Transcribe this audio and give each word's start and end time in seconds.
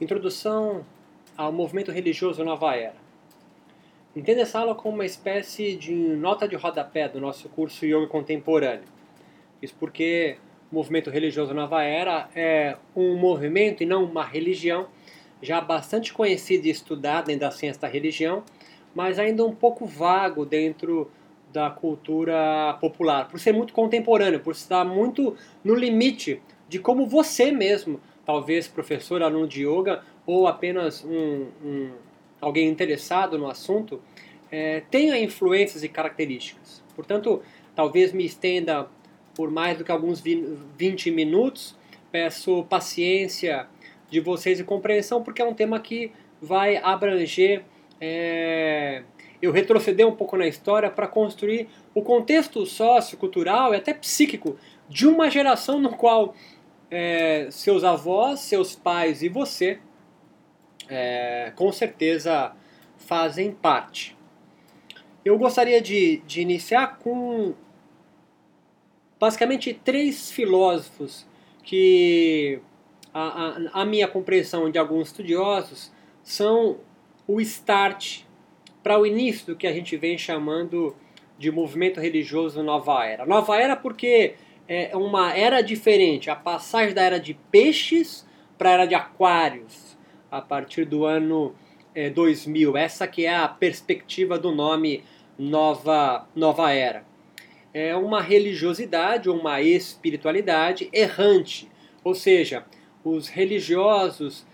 Introdução 0.00 0.84
ao 1.36 1.52
movimento 1.52 1.90
religioso 1.90 2.44
Nova 2.44 2.72
Era. 2.76 2.94
Entenda 4.14 4.42
essa 4.42 4.60
aula 4.60 4.72
como 4.72 4.94
uma 4.94 5.04
espécie 5.04 5.74
de 5.74 5.92
nota 5.92 6.46
de 6.46 6.54
rodapé 6.54 7.08
do 7.08 7.20
nosso 7.20 7.48
curso 7.48 7.84
Yoga 7.84 8.06
Contemporâneo. 8.06 8.84
Isso 9.60 9.74
porque 9.76 10.36
o 10.70 10.76
movimento 10.76 11.10
religioso 11.10 11.52
Nova 11.52 11.82
Era 11.82 12.28
é 12.36 12.76
um 12.94 13.16
movimento 13.16 13.82
e 13.82 13.86
não 13.86 14.04
uma 14.04 14.24
religião 14.24 14.86
já 15.42 15.60
bastante 15.60 16.12
conhecido 16.12 16.68
e 16.68 16.70
estudado 16.70 17.26
dentro 17.26 17.40
da 17.40 17.50
ciência 17.50 17.82
da 17.82 17.88
religião, 17.88 18.44
mas 18.94 19.18
ainda 19.18 19.44
um 19.44 19.54
pouco 19.54 19.84
vago 19.84 20.46
dentro 20.46 21.10
da 21.52 21.70
cultura 21.70 22.78
popular, 22.80 23.26
por 23.28 23.40
ser 23.40 23.52
muito 23.52 23.72
contemporâneo, 23.72 24.38
por 24.38 24.52
estar 24.52 24.84
muito 24.84 25.36
no 25.64 25.74
limite 25.74 26.40
de 26.68 26.78
como 26.78 27.04
você 27.04 27.50
mesmo 27.50 28.00
talvez 28.28 28.68
professor, 28.68 29.22
aluno 29.22 29.48
de 29.48 29.66
yoga 29.66 30.02
ou 30.26 30.46
apenas 30.46 31.02
um, 31.02 31.46
um 31.64 31.90
alguém 32.38 32.68
interessado 32.68 33.38
no 33.38 33.48
assunto, 33.48 34.02
é, 34.52 34.82
tenha 34.90 35.18
influências 35.18 35.82
e 35.82 35.88
características. 35.88 36.82
Portanto, 36.94 37.42
talvez 37.74 38.12
me 38.12 38.26
estenda 38.26 38.86
por 39.34 39.50
mais 39.50 39.78
do 39.78 39.84
que 39.84 39.90
alguns 39.90 40.20
20 40.20 41.10
minutos. 41.10 41.74
Peço 42.12 42.64
paciência 42.64 43.66
de 44.10 44.20
vocês 44.20 44.60
e 44.60 44.64
compreensão, 44.64 45.22
porque 45.22 45.40
é 45.40 45.44
um 45.46 45.54
tema 45.54 45.80
que 45.80 46.12
vai 46.38 46.76
abranger. 46.76 47.62
É, 47.98 49.04
eu 49.40 49.52
retroceder 49.52 50.06
um 50.06 50.14
pouco 50.14 50.36
na 50.36 50.46
história 50.46 50.90
para 50.90 51.06
construir 51.06 51.66
o 51.94 52.02
contexto 52.02 52.66
sociocultural 52.66 53.72
e 53.72 53.78
até 53.78 53.94
psíquico 53.94 54.58
de 54.86 55.06
uma 55.06 55.30
geração 55.30 55.80
no 55.80 55.96
qual 55.96 56.34
é, 56.90 57.48
seus 57.50 57.84
avós, 57.84 58.40
seus 58.40 58.74
pais 58.74 59.22
e 59.22 59.28
você, 59.28 59.78
é, 60.88 61.52
com 61.54 61.70
certeza 61.70 62.52
fazem 62.96 63.52
parte. 63.52 64.16
Eu 65.24 65.38
gostaria 65.38 65.80
de, 65.80 66.18
de 66.26 66.40
iniciar 66.40 66.98
com 66.98 67.54
basicamente 69.18 69.74
três 69.74 70.30
filósofos 70.30 71.26
que 71.62 72.60
a, 73.12 73.20
a, 73.20 73.82
a, 73.82 73.84
minha 73.84 74.08
compreensão 74.08 74.70
de 74.70 74.78
alguns 74.78 75.08
estudiosos 75.08 75.92
são 76.22 76.78
o 77.26 77.40
start 77.40 78.22
para 78.82 78.98
o 78.98 79.04
início 79.04 79.46
do 79.46 79.56
que 79.56 79.66
a 79.66 79.72
gente 79.72 79.96
vem 79.96 80.16
chamando 80.16 80.96
de 81.36 81.50
movimento 81.50 82.00
religioso 82.00 82.62
nova 82.62 83.04
era. 83.04 83.26
Nova 83.26 83.56
era 83.56 83.76
porque 83.76 84.34
é 84.68 84.94
uma 84.94 85.34
era 85.34 85.62
diferente, 85.62 86.30
a 86.30 86.36
passagem 86.36 86.94
da 86.94 87.02
era 87.02 87.18
de 87.18 87.32
peixes 87.50 88.26
para 88.58 88.68
a 88.68 88.72
era 88.74 88.86
de 88.86 88.94
aquários, 88.94 89.96
a 90.30 90.42
partir 90.42 90.84
do 90.84 91.06
ano 91.06 91.54
é, 91.94 92.10
2000. 92.10 92.76
Essa 92.76 93.06
que 93.06 93.24
é 93.24 93.34
a 93.34 93.48
perspectiva 93.48 94.38
do 94.38 94.52
nome 94.52 95.02
Nova, 95.38 96.28
nova 96.34 96.70
Era. 96.72 97.04
É 97.72 97.94
uma 97.96 98.20
religiosidade 98.20 99.30
uma 99.30 99.62
espiritualidade 99.62 100.88
errante, 100.92 101.70
ou 102.04 102.14
seja, 102.14 102.64
os 103.04 103.28
religiosos 103.28 104.46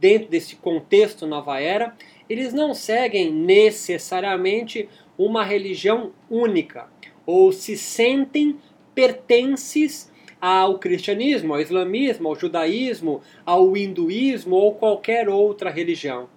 dentro 0.00 0.28
desse 0.28 0.56
contexto 0.56 1.26
Nova 1.26 1.60
Era, 1.60 1.94
eles 2.28 2.52
não 2.52 2.74
seguem 2.74 3.30
necessariamente 3.30 4.88
uma 5.18 5.44
religião 5.44 6.12
única, 6.30 6.88
ou 7.26 7.52
se 7.52 7.76
sentem 7.76 8.58
pertences 8.94 10.10
ao 10.40 10.78
cristianismo, 10.78 11.54
ao 11.54 11.60
islamismo, 11.60 12.28
ao 12.28 12.34
judaísmo, 12.34 13.22
ao 13.46 13.76
hinduísmo 13.76 14.56
ou 14.56 14.74
qualquer 14.74 15.28
outra 15.28 15.70
religião. 15.70 16.28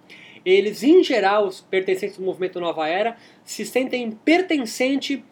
Eles, 0.44 0.84
em 0.84 1.02
geral, 1.02 1.48
os 1.48 1.60
pertencentes 1.60 2.16
do 2.16 2.24
movimento 2.24 2.60
Nova 2.60 2.88
Era, 2.88 3.16
se 3.42 3.66
sentem 3.66 4.12
pertencente 4.12 5.24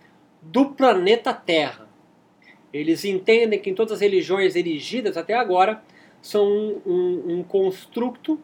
do 0.43 0.71
planeta 0.71 1.33
Terra. 1.33 1.89
Eles 2.73 3.05
entendem 3.05 3.61
que 3.61 3.71
em 3.71 3.75
todas 3.75 3.93
as 3.93 4.01
religiões 4.01 4.57
erigidas 4.57 5.17
até 5.17 5.35
agora 5.35 5.81
são 6.21 6.45
um, 6.45 6.81
um, 6.85 7.35
um 7.35 7.43
construto 7.45 8.41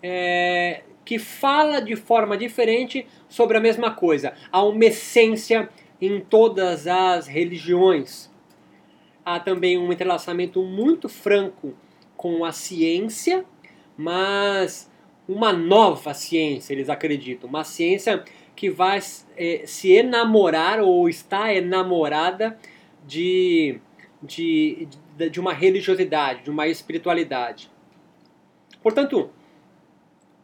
é, 0.00 0.82
que 1.04 1.18
fala 1.18 1.80
de 1.80 1.96
forma 1.96 2.36
diferente 2.36 3.04
sobre 3.28 3.56
a 3.56 3.60
mesma 3.60 3.90
coisa. 3.90 4.32
Há 4.52 4.62
uma 4.62 4.84
essência 4.84 5.68
em 6.02 6.18
todas 6.20 6.88
as 6.88 7.28
religiões. 7.28 8.28
Há 9.24 9.38
também 9.38 9.78
um 9.78 9.92
entrelaçamento 9.92 10.60
muito 10.64 11.08
franco 11.08 11.74
com 12.16 12.44
a 12.44 12.50
ciência, 12.50 13.44
mas 13.96 14.90
uma 15.28 15.52
nova 15.52 16.12
ciência, 16.12 16.72
eles 16.72 16.90
acreditam. 16.90 17.48
Uma 17.48 17.62
ciência 17.62 18.24
que 18.56 18.68
vai 18.68 18.98
é, 19.36 19.62
se 19.64 19.92
enamorar 19.92 20.80
ou 20.80 21.08
está 21.08 21.54
enamorada 21.54 22.58
de, 23.06 23.78
de, 24.20 24.88
de 25.30 25.38
uma 25.38 25.52
religiosidade, 25.52 26.42
de 26.42 26.50
uma 26.50 26.66
espiritualidade. 26.66 27.70
Portanto, 28.82 29.30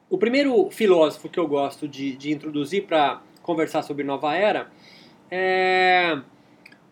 o 0.09 0.17
primeiro 0.17 0.71
filósofo 0.71 1.29
que 1.29 1.41
eu 1.41 1.49
gosto 1.49 1.89
de, 1.89 2.17
de 2.17 2.31
introduzir 2.31 2.85
para 2.85 3.21
conversar 3.43 3.83
sobre 3.83 4.05
Nova 4.05 4.37
Era 4.37 4.71
é 5.31 6.21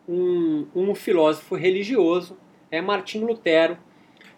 um, 0.08 0.66
um 0.74 0.94
filósofo 0.94 1.54
religioso, 1.54 2.38
é 2.70 2.80
Martinho 2.80 3.26
Lutero. 3.26 3.76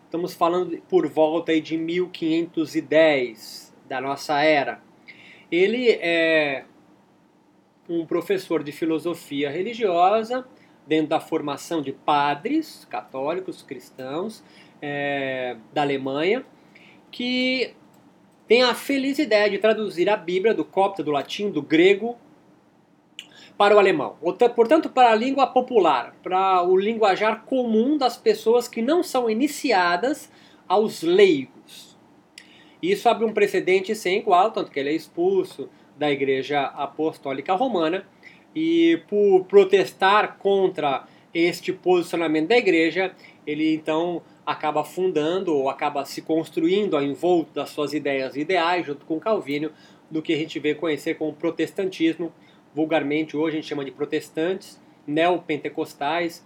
Estamos 0.04 0.34
falando 0.34 0.80
por 0.88 1.06
volta 1.08 1.60
de 1.60 1.76
1510 1.76 3.74
da 3.88 4.00
nossa 4.00 4.40
era. 4.40 4.80
Ele 5.50 5.90
é 5.90 6.64
um 7.88 8.06
professor 8.06 8.62
de 8.62 8.70
filosofia 8.70 9.50
religiosa 9.50 10.46
dentro 10.86 11.08
da 11.08 11.20
formação 11.20 11.82
de 11.82 11.92
padres 11.92 12.86
católicos, 12.88 13.62
cristãos 13.62 14.42
é, 14.80 15.56
da 15.72 15.82
Alemanha, 15.82 16.44
que 17.10 17.74
tem 18.46 18.62
a 18.62 18.74
feliz 18.74 19.18
ideia 19.18 19.50
de 19.50 19.58
traduzir 19.58 20.08
a 20.08 20.16
Bíblia 20.16 20.54
do 20.54 20.64
copta, 20.64 21.02
do 21.02 21.10
latim, 21.10 21.50
do 21.50 21.60
grego 21.60 22.16
para 23.58 23.74
o 23.74 23.78
alemão. 23.78 24.16
Portanto, 24.54 24.88
para 24.88 25.10
a 25.10 25.16
língua 25.16 25.48
popular, 25.48 26.14
para 26.22 26.62
o 26.62 26.76
linguajar 26.76 27.42
comum 27.44 27.98
das 27.98 28.16
pessoas 28.16 28.68
que 28.68 28.80
não 28.80 29.02
são 29.02 29.28
iniciadas 29.28 30.30
aos 30.68 31.02
leigos. 31.02 31.98
Isso 32.80 33.08
abre 33.08 33.24
um 33.24 33.32
precedente 33.32 33.94
sem 33.96 34.18
igual, 34.18 34.52
tanto 34.52 34.70
que 34.70 34.78
ele 34.78 34.90
é 34.90 34.94
expulso 34.94 35.68
da 35.98 36.08
Igreja 36.08 36.62
Apostólica 36.62 37.52
Romana 37.54 38.06
e 38.54 39.02
por 39.08 39.44
protestar 39.46 40.38
contra 40.38 41.04
este 41.34 41.72
posicionamento 41.72 42.48
da 42.48 42.56
Igreja, 42.56 43.12
ele 43.44 43.74
então 43.74 44.22
acaba 44.46 44.84
fundando 44.84 45.54
ou 45.54 45.68
acaba 45.68 46.04
se 46.04 46.22
construindo 46.22 46.96
ao 46.96 47.02
envolto 47.02 47.52
das 47.52 47.70
suas 47.70 47.92
ideias 47.92 48.36
ideais, 48.36 48.86
junto 48.86 49.04
com 49.04 49.18
Calvino, 49.18 49.72
do 50.10 50.22
que 50.22 50.32
a 50.32 50.36
gente 50.36 50.58
vê 50.58 50.74
conhecer 50.74 51.14
como 51.14 51.34
protestantismo, 51.34 52.32
vulgarmente 52.74 53.36
hoje 53.36 53.56
a 53.56 53.60
gente 53.60 53.68
chama 53.68 53.84
de 53.84 53.90
protestantes, 53.90 54.80
neopentecostais, 55.06 56.44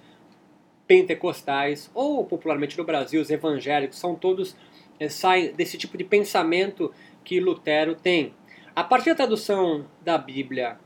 pentecostais, 0.86 1.90
ou 1.94 2.24
popularmente 2.24 2.76
no 2.76 2.84
Brasil 2.84 3.20
os 3.20 3.30
evangélicos, 3.30 3.98
são 3.98 4.14
todos 4.14 4.56
é, 5.00 5.08
saem 5.08 5.52
desse 5.52 5.76
tipo 5.76 5.96
de 5.96 6.04
pensamento 6.04 6.92
que 7.24 7.40
Lutero 7.40 7.94
tem. 7.94 8.34
A 8.74 8.84
partir 8.84 9.10
da 9.10 9.16
tradução 9.16 9.86
da 10.00 10.16
Bíblia 10.16 10.78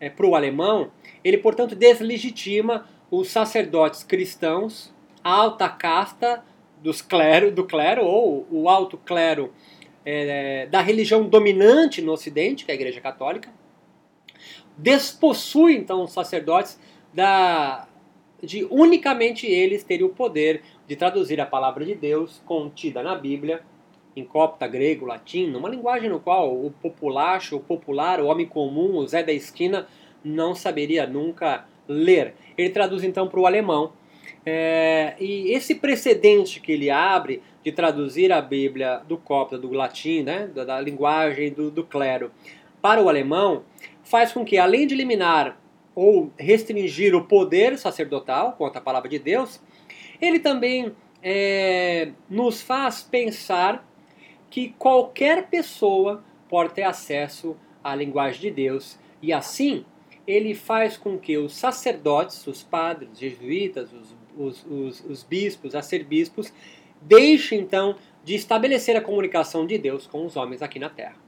é, 0.00 0.08
para 0.08 0.26
o 0.26 0.34
alemão, 0.34 0.90
ele 1.22 1.38
portanto 1.38 1.74
deslegitima 1.74 2.88
os 3.10 3.28
sacerdotes 3.28 4.02
cristãos, 4.02 4.92
a 5.22 5.30
alta 5.30 5.68
casta 5.68 6.44
dos 6.82 7.00
clero, 7.00 7.50
do 7.50 7.64
clero 7.64 8.04
ou 8.04 8.46
o 8.50 8.68
alto 8.68 8.98
clero 8.98 9.52
é, 10.04 10.66
da 10.66 10.80
religião 10.80 11.26
dominante 11.26 12.02
no 12.02 12.12
Ocidente, 12.12 12.64
que 12.64 12.70
é 12.70 12.74
a 12.74 12.76
Igreja 12.76 13.00
Católica, 13.00 13.50
despossui 14.76 15.76
então 15.76 16.02
os 16.02 16.12
sacerdotes 16.12 16.78
da, 17.12 17.86
de 18.42 18.66
unicamente 18.70 19.46
eles 19.46 19.84
terem 19.84 20.04
o 20.04 20.10
poder 20.10 20.62
de 20.86 20.96
traduzir 20.96 21.40
a 21.40 21.46
palavra 21.46 21.84
de 21.84 21.94
Deus 21.94 22.42
contida 22.44 23.02
na 23.02 23.14
Bíblia 23.14 23.62
em 24.16 24.24
copta, 24.24 24.66
grego, 24.66 25.06
latim, 25.06 25.48
numa 25.48 25.68
linguagem 25.68 26.08
no 26.08 26.20
qual 26.20 26.54
o 26.54 26.70
populacho, 26.70 27.56
o 27.56 27.60
popular, 27.60 28.20
o 28.20 28.26
homem 28.26 28.46
comum, 28.46 28.96
o 28.96 29.06
Zé 29.06 29.22
da 29.22 29.32
esquina 29.32 29.88
não 30.22 30.54
saberia 30.54 31.06
nunca 31.06 31.64
ler. 31.88 32.34
Ele 32.56 32.70
traduz 32.70 33.02
então 33.02 33.26
para 33.26 33.40
o 33.40 33.46
alemão. 33.46 33.92
É, 34.46 35.14
e 35.18 35.52
esse 35.52 35.74
precedente 35.74 36.60
que 36.60 36.72
ele 36.72 36.90
abre 36.90 37.42
de 37.64 37.72
traduzir 37.72 38.30
a 38.30 38.40
Bíblia 38.40 39.00
do 39.08 39.16
copta, 39.16 39.58
do 39.58 39.72
latim, 39.72 40.22
né, 40.22 40.46
da, 40.54 40.64
da 40.64 40.80
linguagem 40.80 41.52
do, 41.52 41.70
do 41.70 41.82
clero, 41.82 42.30
para 42.80 43.02
o 43.02 43.08
alemão, 43.08 43.64
faz 44.04 44.32
com 44.32 44.44
que, 44.44 44.58
além 44.58 44.86
de 44.86 44.94
eliminar 44.94 45.60
ou 45.94 46.32
restringir 46.38 47.14
o 47.14 47.24
poder 47.24 47.78
sacerdotal 47.78 48.52
quanto 48.52 48.76
à 48.76 48.80
palavra 48.80 49.08
de 49.08 49.18
Deus, 49.18 49.60
ele 50.20 50.38
também 50.38 50.94
é, 51.22 52.10
nos 52.28 52.60
faz 52.60 53.02
pensar 53.02 53.86
que 54.50 54.74
qualquer 54.78 55.48
pessoa 55.48 56.22
pode 56.48 56.74
ter 56.74 56.82
acesso 56.82 57.56
à 57.82 57.94
linguagem 57.94 58.40
de 58.40 58.50
Deus 58.50 58.98
e 59.20 59.32
assim 59.32 59.84
ele 60.26 60.54
faz 60.54 60.96
com 60.96 61.18
que 61.18 61.36
os 61.36 61.54
sacerdotes, 61.54 62.46
os 62.46 62.62
padres, 62.62 63.10
os 63.12 63.18
jesuítas, 63.18 63.92
os, 63.92 64.16
os, 64.36 64.66
os, 64.66 65.04
os 65.04 65.22
bispos, 65.22 65.74
arcebispos, 65.74 66.52
deixem 67.00 67.60
então 67.60 67.96
de 68.22 68.34
estabelecer 68.34 68.96
a 68.96 69.00
comunicação 69.00 69.66
de 69.66 69.76
Deus 69.76 70.06
com 70.06 70.24
os 70.24 70.36
homens 70.36 70.62
aqui 70.62 70.78
na 70.78 70.88
Terra. 70.88 71.23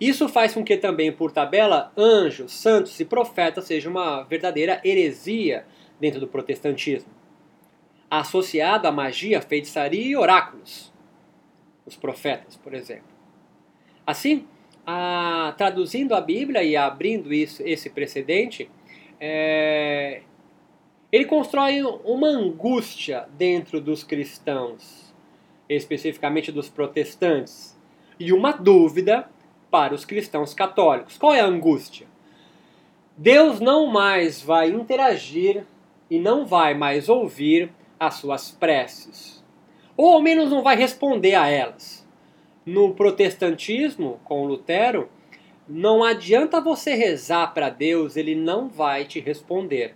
Isso 0.00 0.28
faz 0.28 0.54
com 0.54 0.64
que 0.64 0.76
também, 0.76 1.10
por 1.10 1.32
tabela, 1.32 1.92
anjos, 1.96 2.52
santos 2.52 2.98
e 3.00 3.04
profetas 3.04 3.64
seja 3.64 3.90
uma 3.90 4.22
verdadeira 4.22 4.80
heresia 4.84 5.66
dentro 6.00 6.20
do 6.20 6.28
protestantismo, 6.28 7.10
associado 8.08 8.86
à 8.86 8.92
magia, 8.92 9.42
feitiçaria 9.42 10.06
e 10.06 10.16
oráculos, 10.16 10.92
os 11.84 11.96
profetas, 11.96 12.56
por 12.56 12.74
exemplo. 12.74 13.08
Assim, 14.06 14.46
a, 14.86 15.52
traduzindo 15.58 16.14
a 16.14 16.20
Bíblia 16.20 16.62
e 16.62 16.76
abrindo 16.76 17.32
isso, 17.34 17.62
esse 17.66 17.90
precedente, 17.90 18.70
é, 19.20 20.22
ele 21.10 21.24
constrói 21.24 21.82
uma 21.82 22.28
angústia 22.28 23.28
dentro 23.36 23.80
dos 23.80 24.04
cristãos, 24.04 25.12
especificamente 25.68 26.52
dos 26.52 26.68
protestantes, 26.68 27.76
e 28.18 28.32
uma 28.32 28.52
dúvida 28.52 29.28
para 29.70 29.94
os 29.94 30.04
cristãos 30.04 30.54
católicos. 30.54 31.18
Qual 31.18 31.34
é 31.34 31.40
a 31.40 31.46
angústia? 31.46 32.06
Deus 33.16 33.58
não 33.60 33.86
mais 33.86 34.40
vai 34.40 34.70
interagir 34.70 35.64
e 36.10 36.18
não 36.18 36.46
vai 36.46 36.74
mais 36.74 37.08
ouvir 37.08 37.72
as 37.98 38.14
suas 38.14 38.50
preces, 38.50 39.44
ou 39.96 40.12
ao 40.12 40.22
menos 40.22 40.50
não 40.50 40.62
vai 40.62 40.76
responder 40.76 41.34
a 41.34 41.48
elas. 41.48 42.06
No 42.64 42.94
protestantismo, 42.94 44.20
com 44.24 44.44
Lutero, 44.44 45.08
não 45.68 46.04
adianta 46.04 46.60
você 46.60 46.94
rezar 46.94 47.52
para 47.52 47.68
Deus, 47.68 48.16
ele 48.16 48.34
não 48.34 48.68
vai 48.68 49.04
te 49.04 49.20
responder. 49.20 49.94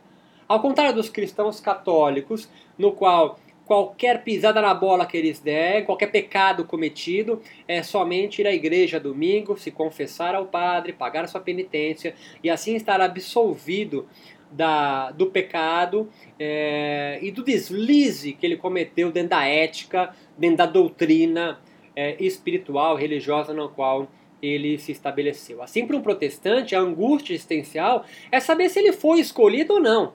Ao 0.49 0.61
contrário 0.61 0.95
dos 0.95 1.09
cristãos 1.09 1.61
católicos, 1.61 2.49
no 2.77 2.93
qual 2.93 3.39
qualquer 3.73 4.23
pisada 4.23 4.61
na 4.61 4.75
bola 4.75 5.07
que 5.07 5.17
eles 5.17 5.41
der, 5.41 5.87
qualquer 5.87 6.09
pecado 6.09 6.63
cometido, 6.63 7.41
é 7.67 7.83
somente 7.83 8.43
ir 8.43 8.47
à 8.47 8.53
igreja 8.53 9.01
domingo, 9.01 9.57
se 9.57 9.71
confessar 9.71 10.35
ao 10.35 10.45
padre, 10.45 10.93
pagar 10.93 11.27
sua 11.27 11.41
penitência 11.41 12.15
e 12.45 12.51
assim 12.51 12.77
estar 12.77 13.01
absolvido 13.01 14.07
da, 14.51 15.11
do 15.13 15.29
pecado 15.29 16.11
é, 16.39 17.19
e 17.23 17.31
do 17.31 17.43
deslize 17.43 18.35
que 18.35 18.45
ele 18.45 18.59
cometeu 18.59 19.11
dentro 19.11 19.31
da 19.31 19.47
ética, 19.47 20.15
dentro 20.37 20.59
da 20.59 20.67
doutrina 20.67 21.59
é, 21.97 22.23
espiritual, 22.23 22.95
religiosa 22.95 23.55
na 23.55 23.69
qual 23.69 24.07
ele 24.43 24.77
se 24.77 24.93
estabeleceu. 24.93 25.63
Assim, 25.63 25.87
para 25.87 25.97
um 25.97 26.03
protestante, 26.03 26.77
a 26.77 26.81
angústia 26.81 27.33
existencial 27.33 28.05
é 28.31 28.39
saber 28.39 28.69
se 28.69 28.81
ele 28.81 28.93
foi 28.93 29.19
escolhido 29.21 29.73
ou 29.73 29.81
não. 29.81 30.13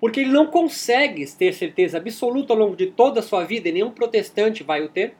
Porque 0.00 0.20
ele 0.20 0.30
não 0.30 0.46
consegue 0.46 1.26
ter 1.32 1.52
certeza 1.52 1.98
absoluta 1.98 2.52
ao 2.52 2.58
longo 2.58 2.76
de 2.76 2.86
toda 2.86 3.20
a 3.20 3.22
sua 3.22 3.44
vida, 3.44 3.68
e 3.68 3.72
nenhum 3.72 3.90
protestante 3.90 4.62
vai 4.62 4.82
o 4.82 4.88
ter. 4.88 5.14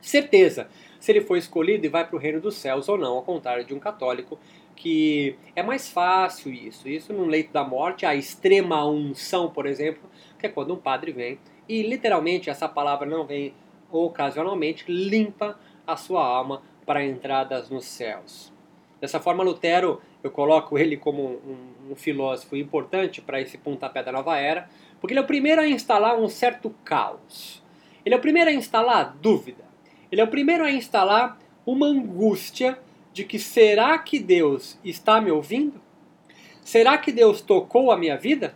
Certeza 0.00 0.68
se 1.02 1.10
ele 1.10 1.20
foi 1.20 1.38
escolhido 1.38 1.84
e 1.84 1.88
vai 1.88 2.06
para 2.06 2.14
o 2.14 2.18
reino 2.18 2.40
dos 2.40 2.54
céus 2.54 2.88
ou 2.88 2.96
não, 2.96 3.14
ao 3.14 3.22
contrário 3.22 3.64
de 3.64 3.74
um 3.74 3.78
católico, 3.80 4.38
que 4.76 5.36
é 5.56 5.62
mais 5.62 5.88
fácil 5.88 6.52
isso. 6.52 6.88
Isso 6.88 7.12
no 7.12 7.24
leito 7.24 7.52
da 7.52 7.64
morte, 7.64 8.06
a 8.06 8.14
extrema 8.14 8.86
unção, 8.86 9.50
por 9.50 9.66
exemplo, 9.66 10.08
que 10.38 10.46
é 10.46 10.48
quando 10.48 10.74
um 10.74 10.76
padre 10.76 11.10
vem 11.10 11.40
e 11.68 11.82
literalmente 11.82 12.50
essa 12.50 12.68
palavra 12.68 13.08
não 13.08 13.26
vem 13.26 13.52
ocasionalmente, 13.90 14.84
limpa 14.88 15.58
a 15.84 15.96
sua 15.96 16.24
alma 16.24 16.62
para 16.86 17.04
entradas 17.04 17.68
nos 17.68 17.84
céus. 17.84 18.52
Dessa 19.00 19.18
forma, 19.18 19.42
Lutero, 19.42 20.00
eu 20.22 20.30
coloco 20.30 20.78
ele 20.78 20.96
como 20.96 21.22
um, 21.22 21.92
um 21.92 21.96
filósofo 21.96 22.56
importante 22.56 23.20
para 23.20 23.40
esse 23.40 23.58
pontapé 23.58 24.02
da 24.02 24.12
nova 24.12 24.38
era, 24.38 24.68
porque 25.00 25.12
ele 25.12 25.20
é 25.20 25.22
o 25.22 25.26
primeiro 25.26 25.60
a 25.60 25.66
instalar 25.66 26.18
um 26.18 26.28
certo 26.28 26.74
caos. 26.84 27.62
Ele 28.04 28.14
é 28.14 28.18
o 28.18 28.20
primeiro 28.20 28.50
a 28.50 28.52
instalar 28.52 29.16
dúvida. 29.20 29.64
Ele 30.10 30.20
é 30.20 30.24
o 30.24 30.28
primeiro 30.28 30.64
a 30.64 30.70
instalar 30.70 31.38
uma 31.66 31.86
angústia 31.86 32.78
de 33.12 33.24
que 33.24 33.38
será 33.38 33.98
que 33.98 34.18
Deus 34.18 34.78
está 34.84 35.20
me 35.20 35.30
ouvindo? 35.30 35.80
Será 36.62 36.96
que 36.98 37.12
Deus 37.12 37.40
tocou 37.40 37.90
a 37.90 37.96
minha 37.96 38.16
vida? 38.16 38.54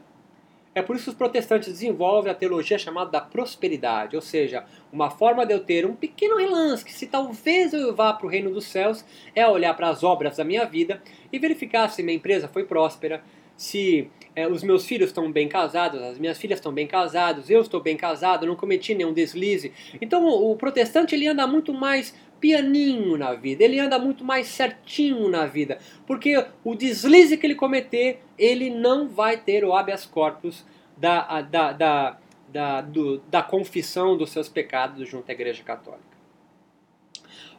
É 0.76 0.82
por 0.82 0.94
isso 0.94 1.06
que 1.06 1.10
os 1.12 1.16
protestantes 1.16 1.72
desenvolvem 1.72 2.30
a 2.30 2.34
teologia 2.34 2.78
chamada 2.78 3.10
da 3.10 3.18
prosperidade, 3.18 4.14
ou 4.14 4.20
seja, 4.20 4.66
uma 4.92 5.08
forma 5.08 5.46
de 5.46 5.54
eu 5.54 5.60
ter 5.60 5.86
um 5.86 5.96
pequeno 5.96 6.36
relance, 6.36 6.84
que 6.84 6.92
se 6.92 7.06
talvez 7.06 7.72
eu 7.72 7.94
vá 7.94 8.12
para 8.12 8.26
o 8.26 8.28
reino 8.28 8.50
dos 8.50 8.66
céus, 8.66 9.02
é 9.34 9.48
olhar 9.48 9.72
para 9.72 9.88
as 9.88 10.04
obras 10.04 10.36
da 10.36 10.44
minha 10.44 10.66
vida 10.66 11.02
e 11.32 11.38
verificar 11.38 11.88
se 11.88 12.02
minha 12.02 12.14
empresa 12.14 12.46
foi 12.46 12.64
próspera, 12.64 13.24
se 13.56 14.10
é, 14.34 14.46
os 14.46 14.62
meus 14.62 14.84
filhos 14.86 15.08
estão 15.08 15.32
bem 15.32 15.48
casados, 15.48 16.00
as 16.02 16.18
minhas 16.18 16.38
filhas 16.38 16.58
estão 16.58 16.72
bem 16.72 16.86
casadas, 16.86 17.48
eu 17.48 17.62
estou 17.62 17.80
bem 17.80 17.96
casado, 17.96 18.46
não 18.46 18.54
cometi 18.54 18.94
nenhum 18.94 19.12
deslize. 19.12 19.72
Então 20.00 20.26
o, 20.26 20.54
protestante 20.56 21.14
ele 21.14 21.26
anda 21.26 21.46
muito 21.46 21.72
mais 21.72 22.14
pianinho 22.38 23.16
na 23.16 23.32
vida, 23.32 23.64
ele 23.64 23.78
anda 23.78 23.98
muito 23.98 24.22
mais 24.22 24.48
certinho 24.48 25.28
na 25.28 25.46
vida, 25.46 25.78
porque 26.06 26.44
o 26.62 26.74
deslize 26.74 27.38
que 27.38 27.46
ele 27.46 27.54
cometer, 27.54 28.22
ele 28.38 28.68
não 28.68 29.08
vai 29.08 29.38
ter 29.38 29.64
o 29.64 29.74
habeas 29.74 30.04
corpus 30.04 30.66
da, 30.96 31.40
da, 31.40 31.72
da, 31.72 32.18
da, 32.48 32.80
do, 32.82 33.18
da 33.30 33.42
confissão 33.42 34.18
dos 34.18 34.30
seus 34.30 34.50
pecados 34.50 35.08
junto 35.08 35.30
à 35.30 35.32
Igreja 35.32 35.62
Católica. 35.62 36.04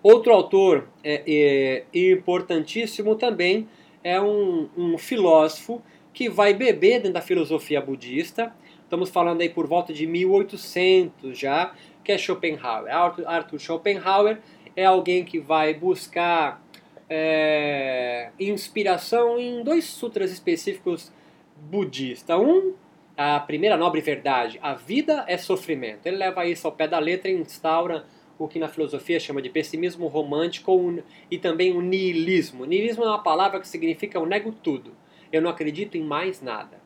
Outro 0.04 0.32
autor 0.32 0.88
é, 1.04 1.24
é, 1.28 2.12
importantíssimo 2.12 3.16
também 3.16 3.68
é 4.04 4.20
um, 4.22 4.70
um 4.78 4.98
filósofo 4.98 5.82
que 6.14 6.30
vai 6.30 6.54
beber 6.54 7.00
dentro 7.00 7.14
da 7.14 7.22
filosofia 7.22 7.82
budista. 7.82 8.54
Estamos 8.84 9.10
falando 9.10 9.42
aí 9.42 9.50
por 9.50 9.68
volta 9.68 9.94
de 9.94 10.08
1800 10.08 11.38
já, 11.38 11.74
que 12.04 12.12
é 12.12 12.18
Schopenhauer. 12.18 12.92
Arthur, 13.26 13.60
Schopenhauer 13.60 14.40
é 14.76 14.86
alguém 14.86 15.24
que 15.24 15.40
vai 15.40 15.74
buscar 15.74 16.62
é, 17.10 18.30
inspiração 18.40 19.38
em 19.38 19.64
dois 19.64 19.86
sutras 19.86 20.32
específicos 20.32 21.12
budistas. 21.56 22.38
Um, 22.38 22.74
a 23.16 23.40
primeira 23.40 23.76
nobre 23.76 24.00
verdade, 24.00 24.60
a 24.62 24.74
vida 24.74 25.26
é 25.28 25.38
sofrimento. 25.38 26.06
Ele 26.06 26.18
leva 26.18 26.46
isso 26.46 26.68
ao 26.68 26.74
pé 26.74 26.88
da 26.88 27.00
letra 27.00 27.30
e 27.30 27.34
instaura 27.34 28.06
o 28.38 28.48
que 28.48 28.60
na 28.60 28.68
filosofia 28.68 29.20
chama 29.20 29.42
de 29.42 29.50
pessimismo 29.50 30.08
romântico 30.08 31.02
e 31.30 31.38
também 31.38 31.76
o 31.76 31.82
niilismo. 31.82 32.66
Niilismo 32.66 33.04
é 33.04 33.08
uma 33.08 33.24
palavra 33.24 33.60
que 33.60 33.68
significa 33.68 34.18
eu 34.18 34.26
nego 34.26 34.52
tudo, 34.52 34.92
eu 35.32 35.42
não 35.42 35.50
acredito 35.50 35.96
em 35.96 36.04
mais 36.04 36.42
nada. 36.42 36.80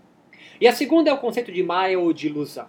E 0.60 0.68
a 0.68 0.74
segunda 0.74 1.10
é 1.10 1.14
o 1.14 1.18
conceito 1.18 1.52
de 1.52 1.64
Maya 1.64 2.00
ou 2.00 2.14
de 2.14 2.28
ilusão. 2.28 2.68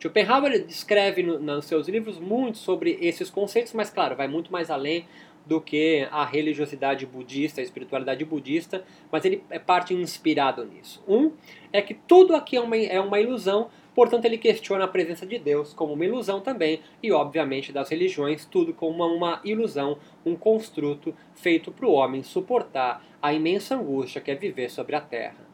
Schopenhauer 0.00 0.64
descreve 0.64 1.22
no, 1.22 1.38
nos 1.38 1.66
seus 1.66 1.88
livros 1.88 2.18
muito 2.18 2.58
sobre 2.58 2.98
esses 3.00 3.30
conceitos, 3.30 3.72
mas 3.72 3.88
claro, 3.88 4.16
vai 4.16 4.26
muito 4.26 4.50
mais 4.50 4.70
além 4.70 5.06
do 5.46 5.60
que 5.60 6.06
a 6.10 6.24
religiosidade 6.24 7.04
budista, 7.06 7.60
a 7.60 7.64
espiritualidade 7.64 8.24
budista, 8.24 8.84
mas 9.10 9.24
ele 9.24 9.42
é 9.50 9.58
parte 9.58 9.94
inspirado 9.94 10.64
nisso. 10.64 11.02
Um 11.06 11.32
é 11.72 11.82
que 11.82 11.94
tudo 11.94 12.34
aqui 12.34 12.56
é 12.56 12.60
uma, 12.60 12.76
é 12.76 13.00
uma 13.00 13.20
ilusão, 13.20 13.68
portanto 13.94 14.24
ele 14.24 14.38
questiona 14.38 14.84
a 14.84 14.88
presença 14.88 15.26
de 15.26 15.38
Deus 15.38 15.72
como 15.72 15.92
uma 15.92 16.04
ilusão 16.04 16.40
também, 16.40 16.80
e 17.02 17.12
obviamente 17.12 17.72
das 17.72 17.90
religiões, 17.90 18.44
tudo 18.44 18.72
como 18.72 19.04
uma, 19.04 19.06
uma 19.06 19.40
ilusão, 19.44 19.98
um 20.24 20.34
construto 20.34 21.14
feito 21.34 21.70
para 21.70 21.86
o 21.86 21.92
homem 21.92 22.22
suportar 22.22 23.04
a 23.20 23.32
imensa 23.32 23.76
angústia 23.76 24.20
que 24.20 24.30
é 24.30 24.34
viver 24.34 24.70
sobre 24.70 24.96
a 24.96 25.00
terra. 25.00 25.46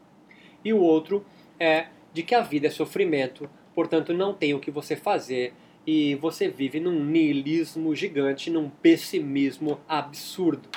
E 0.63 0.73
o 0.73 0.79
outro 0.79 1.25
é 1.59 1.87
de 2.13 2.23
que 2.23 2.35
a 2.35 2.41
vida 2.41 2.67
é 2.67 2.71
sofrimento, 2.71 3.49
portanto 3.75 4.13
não 4.13 4.33
tem 4.33 4.53
o 4.53 4.59
que 4.59 4.71
você 4.71 4.95
fazer 4.95 5.53
e 5.85 6.15
você 6.15 6.47
vive 6.47 6.79
num 6.79 7.03
niilismo 7.03 7.95
gigante, 7.95 8.49
num 8.49 8.69
pessimismo 8.69 9.79
absurdo. 9.87 10.69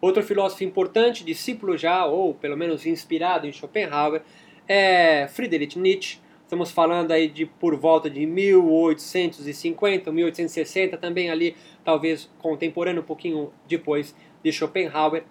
Outro 0.00 0.22
filósofo 0.22 0.64
importante, 0.64 1.24
discípulo 1.24 1.76
já, 1.76 2.06
ou 2.06 2.32
pelo 2.32 2.56
menos 2.56 2.86
inspirado 2.86 3.46
em 3.46 3.52
Schopenhauer, 3.52 4.22
é 4.66 5.28
Friedrich 5.28 5.78
Nietzsche. 5.78 6.18
Estamos 6.50 6.72
falando 6.72 7.12
aí 7.12 7.28
de 7.28 7.46
por 7.46 7.76
volta 7.76 8.10
de 8.10 8.26
1850, 8.26 10.10
1860, 10.10 10.98
também 10.98 11.30
ali 11.30 11.54
talvez 11.84 12.28
contemporâneo, 12.40 13.02
um 13.02 13.04
pouquinho 13.04 13.52
depois 13.68 14.16
de 14.42 14.50
Schopenhauer. 14.50 15.22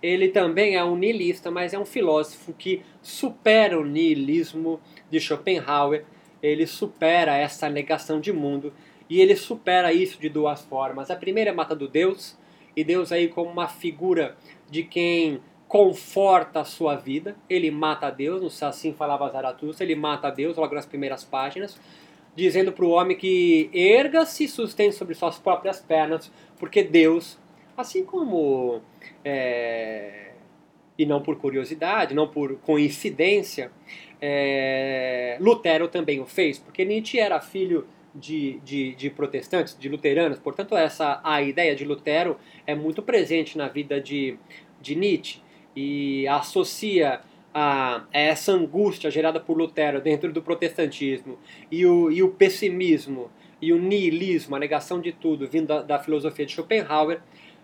Ele 0.00 0.28
também 0.28 0.76
é 0.76 0.84
um 0.84 0.94
niilista, 0.94 1.50
mas 1.50 1.74
é 1.74 1.78
um 1.80 1.84
filósofo 1.84 2.52
que 2.52 2.80
supera 3.02 3.76
o 3.76 3.84
niilismo 3.84 4.78
de 5.10 5.18
Schopenhauer 5.18 6.04
ele 6.40 6.64
supera 6.64 7.36
essa 7.36 7.68
negação 7.68 8.20
de 8.20 8.32
mundo 8.32 8.72
e 9.10 9.20
ele 9.20 9.34
supera 9.34 9.92
isso 9.92 10.20
de 10.20 10.28
duas 10.28 10.62
formas. 10.62 11.10
A 11.10 11.16
primeira 11.16 11.50
é 11.50 11.52
matando 11.52 11.88
Deus, 11.88 12.38
e 12.76 12.84
Deus 12.84 13.10
aí 13.10 13.26
como 13.26 13.50
uma 13.50 13.66
figura 13.66 14.36
de 14.70 14.84
quem 14.84 15.40
conforta 15.68 16.60
a 16.60 16.64
sua 16.64 16.96
vida, 16.96 17.36
ele 17.48 17.70
mata 17.70 18.10
Deus, 18.10 18.62
assim 18.62 18.94
falava 18.94 19.28
Zaratustra, 19.30 19.84
ele 19.84 19.94
mata 19.94 20.30
Deus 20.30 20.56
logo 20.56 20.74
nas 20.74 20.86
primeiras 20.86 21.22
páginas. 21.24 21.78
dizendo 22.34 22.70
para 22.72 22.84
o 22.84 22.90
homem 22.90 23.16
que 23.16 23.68
erga-se 23.74 24.44
e 24.44 24.48
sustente 24.48 24.94
sobre 24.94 25.12
suas 25.12 25.38
próprias 25.40 25.80
pernas, 25.80 26.30
porque 26.56 26.84
Deus, 26.84 27.36
assim 27.76 28.04
como, 28.04 28.80
é, 29.24 30.30
e 30.96 31.04
não 31.04 31.20
por 31.20 31.36
curiosidade, 31.36 32.14
não 32.14 32.28
por 32.28 32.56
coincidência, 32.60 33.72
é, 34.22 35.36
Lutero 35.40 35.88
também 35.88 36.20
o 36.20 36.26
fez, 36.26 36.60
porque 36.60 36.84
Nietzsche 36.84 37.18
era 37.18 37.40
filho 37.40 37.88
de, 38.14 38.60
de, 38.60 38.94
de, 38.94 39.10
protestantes, 39.10 39.76
de 39.76 39.88
luteranos, 39.88 40.38
portanto 40.38 40.76
essa 40.76 41.20
a 41.24 41.42
ideia 41.42 41.74
de 41.74 41.84
Lutero 41.84 42.38
é 42.66 42.74
muito 42.74 43.02
presente 43.02 43.58
na 43.58 43.66
vida 43.66 44.00
de, 44.00 44.38
de 44.80 44.94
Nietzsche 44.94 45.40
e 45.78 46.26
associa 46.26 47.20
a, 47.54 48.02
essa 48.12 48.50
angústia 48.50 49.12
gerada 49.12 49.38
por 49.38 49.56
Lutero 49.56 50.00
dentro 50.00 50.32
do 50.32 50.42
protestantismo 50.42 51.38
e 51.70 51.86
o, 51.86 52.10
e 52.10 52.20
o 52.20 52.30
pessimismo 52.30 53.30
e 53.62 53.72
o 53.72 53.78
niilismo, 53.78 54.56
a 54.56 54.58
negação 54.58 55.00
de 55.00 55.12
tudo, 55.12 55.46
vindo 55.46 55.68
da, 55.68 55.82
da 55.82 55.98
filosofia 56.00 56.44
de 56.44 56.52
Schopenhauer, 56.52 57.20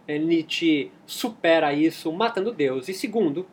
é, 0.07 0.17
Nietzsche 0.17 0.93
supera 1.05 1.73
isso 1.73 2.13
matando 2.13 2.53
Deus. 2.53 2.89
E 2.89 2.95
segundo, 2.95 3.49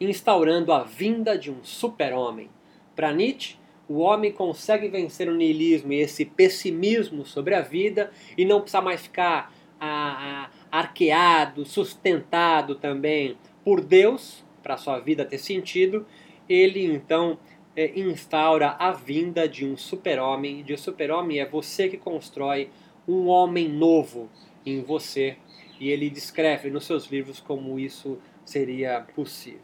instaurando 0.00 0.72
a 0.72 0.84
vinda 0.84 1.36
de 1.36 1.50
um 1.50 1.64
super-homem. 1.64 2.50
Para 2.94 3.12
Nietzsche, 3.12 3.56
o 3.88 3.98
homem 3.98 4.30
consegue 4.30 4.88
vencer 4.88 5.28
o 5.28 5.34
niilismo 5.34 5.92
e 5.92 6.00
esse 6.00 6.24
pessimismo 6.24 7.24
sobre 7.24 7.54
a 7.56 7.62
vida 7.62 8.12
e 8.38 8.44
não 8.44 8.60
precisa 8.60 8.80
mais 8.80 9.02
ficar 9.02 9.52
a, 9.80 10.44
a, 10.44 10.50
arqueado, 10.72 11.66
sustentado 11.66 12.74
também 12.74 13.36
por 13.62 13.82
Deus, 13.82 14.42
para 14.62 14.78
sua 14.78 14.98
vida 14.98 15.22
ter 15.22 15.36
sentido, 15.36 16.06
ele 16.48 16.82
então 16.84 17.38
é, 17.76 17.98
instaura 18.00 18.70
a 18.78 18.90
vinda 18.90 19.46
de 19.46 19.66
um 19.66 19.76
super-homem. 19.76 20.62
De 20.62 20.76
super-homem 20.78 21.40
é 21.40 21.46
você 21.46 21.88
que 21.88 21.98
constrói 21.98 22.70
um 23.06 23.26
homem 23.28 23.68
novo 23.68 24.30
em 24.64 24.82
você. 24.82 25.36
E 25.78 25.90
ele 25.90 26.08
descreve 26.08 26.70
nos 26.70 26.86
seus 26.86 27.06
livros 27.06 27.40
como 27.40 27.78
isso 27.78 28.18
seria 28.44 29.04
possível. 29.14 29.60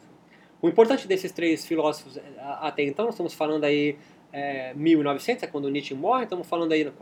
O 0.60 0.68
importante 0.68 1.06
desses 1.06 1.30
três 1.32 1.64
filósofos 1.64 2.16
é, 2.16 2.22
até 2.60 2.82
então, 2.82 3.06
nós 3.06 3.14
estamos 3.14 3.32
falando 3.32 3.64
aí 3.64 3.96
é, 4.32 4.74
1900, 4.74 5.44
é 5.44 5.46
quando 5.46 5.70
Nietzsche 5.70 5.94
morre, 5.94 6.24
estamos 6.24 6.46
falando 6.46 6.72
aí 6.72 6.84
no, 6.84 6.92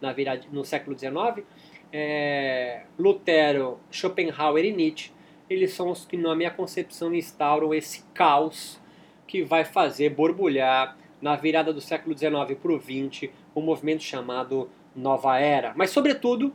na 0.00 0.12
virada, 0.12 0.42
no 0.50 0.64
século 0.64 0.98
XIX. 0.98 1.46
É, 1.92 2.82
Lutero, 2.98 3.78
Schopenhauer 3.90 4.64
e 4.64 4.72
Nietzsche 4.72 5.16
eles 5.48 5.72
são 5.72 5.90
os 5.90 6.04
que, 6.04 6.16
na 6.16 6.34
minha 6.34 6.50
concepção, 6.50 7.14
instauram 7.14 7.72
esse 7.72 8.02
caos 8.12 8.80
que 9.26 9.42
vai 9.42 9.64
fazer 9.64 10.10
borbulhar 10.10 10.96
na 11.20 11.36
virada 11.36 11.72
do 11.72 11.80
século 11.80 12.16
XIX 12.16 12.58
para 12.60 12.72
o 12.72 12.80
XX 12.80 13.30
um 13.54 13.60
movimento 13.60 14.02
chamado 14.02 14.68
Nova 14.94 15.38
Era. 15.38 15.72
Mas, 15.76 15.90
sobretudo, 15.90 16.52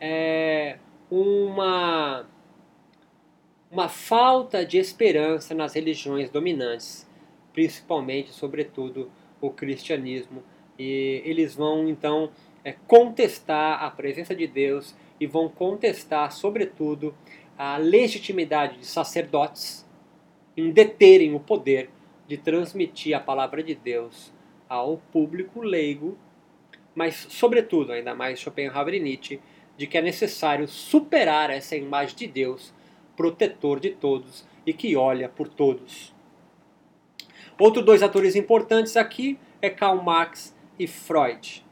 é 0.00 0.78
uma, 1.10 2.26
uma 3.70 3.88
falta 3.88 4.64
de 4.64 4.78
esperança 4.78 5.54
nas 5.54 5.74
religiões 5.74 6.30
dominantes, 6.30 7.08
principalmente, 7.52 8.32
sobretudo, 8.32 9.10
o 9.40 9.50
cristianismo. 9.50 10.42
E 10.78 11.22
eles 11.24 11.54
vão, 11.54 11.88
então, 11.88 12.30
contestar 12.72 13.82
a 13.82 13.90
presença 13.90 14.34
de 14.34 14.46
Deus 14.46 14.94
e 15.20 15.26
vão 15.26 15.48
contestar, 15.48 16.32
sobretudo, 16.32 17.14
a 17.56 17.76
legitimidade 17.76 18.78
de 18.78 18.86
sacerdotes 18.86 19.86
em 20.56 20.70
deterem 20.70 21.34
o 21.34 21.40
poder 21.40 21.90
de 22.26 22.36
transmitir 22.36 23.14
a 23.14 23.20
palavra 23.20 23.62
de 23.62 23.74
Deus 23.74 24.32
ao 24.68 24.98
público 25.12 25.60
leigo, 25.60 26.16
mas, 26.94 27.26
sobretudo, 27.28 27.92
ainda 27.92 28.14
mais 28.14 28.40
Schopenhauer 28.40 28.94
e 28.94 29.00
Nietzsche, 29.00 29.40
de 29.76 29.86
que 29.86 29.98
é 29.98 30.02
necessário 30.02 30.66
superar 30.68 31.50
essa 31.50 31.76
imagem 31.76 32.16
de 32.16 32.26
Deus, 32.26 32.72
protetor 33.16 33.80
de 33.80 33.90
todos 33.90 34.46
e 34.64 34.72
que 34.72 34.96
olha 34.96 35.28
por 35.28 35.48
todos. 35.48 36.14
Outros 37.58 37.84
dois 37.84 38.02
atores 38.02 38.34
importantes 38.34 38.96
aqui 38.96 39.38
é 39.60 39.70
Karl 39.70 40.02
Marx 40.02 40.56
e 40.78 40.86
Freud. 40.86 41.63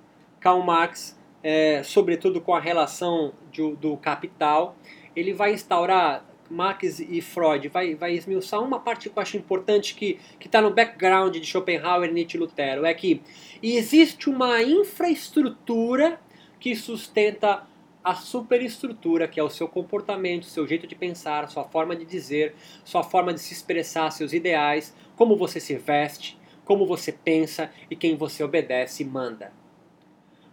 Karl 0.43 0.63
Marx, 0.63 1.19
é, 1.43 1.83
sobretudo 1.83 2.41
com 2.41 2.55
a 2.55 2.61
relação 2.61 3.33
de, 3.51 3.75
do 3.77 3.97
capital, 3.97 4.77
ele 5.15 5.33
vai 5.33 5.53
instaurar 5.53 6.25
Marx 6.51 7.01
e 7.01 7.21
Freud, 7.23 7.69
vai, 7.69 7.95
vai 7.95 8.13
esmiuçar 8.13 8.63
uma 8.63 8.79
parte 8.79 9.09
que 9.09 9.19
eu 9.19 9.23
acho 9.23 9.37
importante 9.37 9.95
que 9.95 10.19
está 10.45 10.61
no 10.61 10.71
background 10.71 11.37
de 11.37 11.47
Schopenhauer, 11.47 12.13
Nietzsche 12.13 12.37
e 12.37 12.41
Lutero, 12.41 12.85
é 12.85 12.93
que 12.93 13.23
existe 13.63 14.29
uma 14.29 14.63
infraestrutura 14.63 16.21
que 16.61 16.77
sustenta 16.77 17.67
a 18.05 18.15
superestrutura, 18.15 19.29
que 19.29 19.39
é 19.39 19.43
o 19.43 19.49
seu 19.49 19.69
comportamento, 19.69 20.45
seu 20.45 20.67
jeito 20.67 20.87
de 20.87 20.95
pensar, 20.95 21.49
sua 21.49 21.65
forma 21.65 21.95
de 21.95 22.05
dizer, 22.05 22.55
sua 22.85 23.05
forma 23.05 23.33
de 23.33 23.41
se 23.41 23.55
expressar, 23.55 24.11
seus 24.11 24.33
ideais, 24.33 24.95
como 25.17 25.37
você 25.37 25.61
se 25.61 25.77
veste, 25.77 26.37
como 26.65 26.85
você 26.85 27.13
pensa 27.13 27.71
e 27.89 27.95
quem 27.95 28.17
você 28.17 28.43
obedece 28.43 29.03
e 29.05 29.07
manda. 29.07 29.62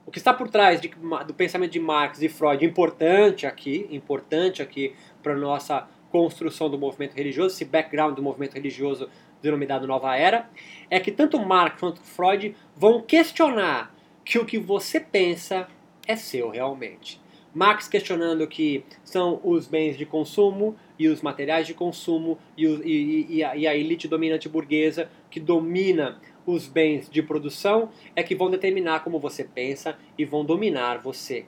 O 0.09 0.11
que 0.11 0.17
está 0.17 0.33
por 0.33 0.49
trás 0.49 0.81
de, 0.81 0.87
do 1.27 1.35
pensamento 1.35 1.69
de 1.69 1.79
Marx 1.79 2.19
e 2.23 2.27
Freud, 2.27 2.65
importante 2.65 3.45
aqui, 3.45 3.85
importante 3.91 4.59
aqui 4.59 4.95
para 5.21 5.35
nossa 5.35 5.87
construção 6.11 6.67
do 6.67 6.79
movimento 6.79 7.13
religioso, 7.13 7.53
esse 7.53 7.63
background 7.63 8.15
do 8.15 8.23
movimento 8.23 8.55
religioso 8.55 9.07
denominado 9.39 9.85
Nova 9.85 10.15
Era, 10.15 10.49
é 10.89 10.99
que 10.99 11.11
tanto 11.11 11.37
Marx 11.37 11.79
quanto 11.79 12.01
Freud 12.01 12.55
vão 12.75 13.03
questionar 13.03 13.93
que 14.25 14.39
o 14.39 14.45
que 14.45 14.57
você 14.57 14.99
pensa 14.99 15.67
é 16.07 16.15
seu 16.15 16.49
realmente. 16.49 17.21
Marx 17.53 17.87
questionando 17.87 18.47
que 18.47 18.83
são 19.03 19.39
os 19.43 19.67
bens 19.67 19.95
de 19.95 20.07
consumo 20.07 20.75
e 20.97 21.07
os 21.07 21.21
materiais 21.21 21.67
de 21.67 21.75
consumo 21.75 22.39
e, 22.57 22.65
o, 22.65 22.83
e, 22.83 23.27
e, 23.29 23.43
a, 23.43 23.55
e 23.55 23.67
a 23.67 23.75
elite 23.75 24.07
dominante 24.07 24.49
burguesa 24.49 25.07
que 25.29 25.39
domina 25.39 26.19
os 26.49 26.67
bens 26.67 27.09
de 27.09 27.21
produção 27.21 27.89
é 28.15 28.23
que 28.23 28.35
vão 28.35 28.49
determinar 28.49 29.01
como 29.01 29.19
você 29.19 29.43
pensa 29.43 29.97
e 30.17 30.25
vão 30.25 30.43
dominar 30.43 30.97
você. 30.97 31.45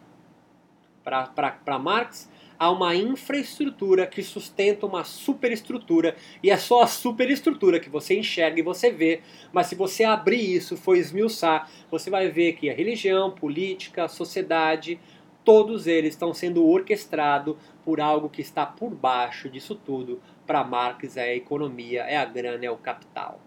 Para 1.03 1.79
Marx, 1.79 2.29
há 2.60 2.70
uma 2.70 2.96
infraestrutura 2.96 4.05
que 4.05 4.22
sustenta 4.22 4.86
uma 4.86 5.03
superestrutura 5.03 6.15
e 6.43 6.51
é 6.51 6.58
só 6.58 6.84
a 6.84 6.88
superestrutura 6.88 7.79
que 7.79 7.89
você 7.89 8.20
enxerga 8.20 8.60
e 8.60 8.63
você 8.63 8.91
vê, 8.91 9.22
mas 9.51 9.65
se 9.65 9.74
você 9.74 10.03
abrir 10.03 10.55
isso, 10.55 10.77
for 10.77 10.96
esmiuçar, 10.96 11.67
você 11.89 12.12
vai 12.12 12.29
ver 12.29 12.53
que 12.53 12.70
a 12.70 12.74
religião, 12.74 13.31
política, 13.31 14.08
sociedade, 14.08 15.00
todos 15.43 15.88
eles 15.88 16.13
estão 16.13 16.36
sendo 16.36 16.63
orquestrados 16.67 17.55
por 17.84 18.00
algo 18.00 18.29
que 18.29 18.41
está 18.41 18.67
por 18.67 18.93
baixo 18.93 19.50
disso 19.50 19.74
tudo. 19.74 20.22
Para 20.46 20.63
Marx 20.63 21.17
é 21.17 21.24
a 21.24 21.36
economia, 21.36 22.03
é 22.03 22.17
a 22.17 22.25
grana, 22.25 22.63
é 22.63 22.70
o 22.70 22.77
capital. 22.77 23.41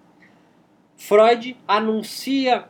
Freud 0.97 1.57
anuncia 1.67 2.65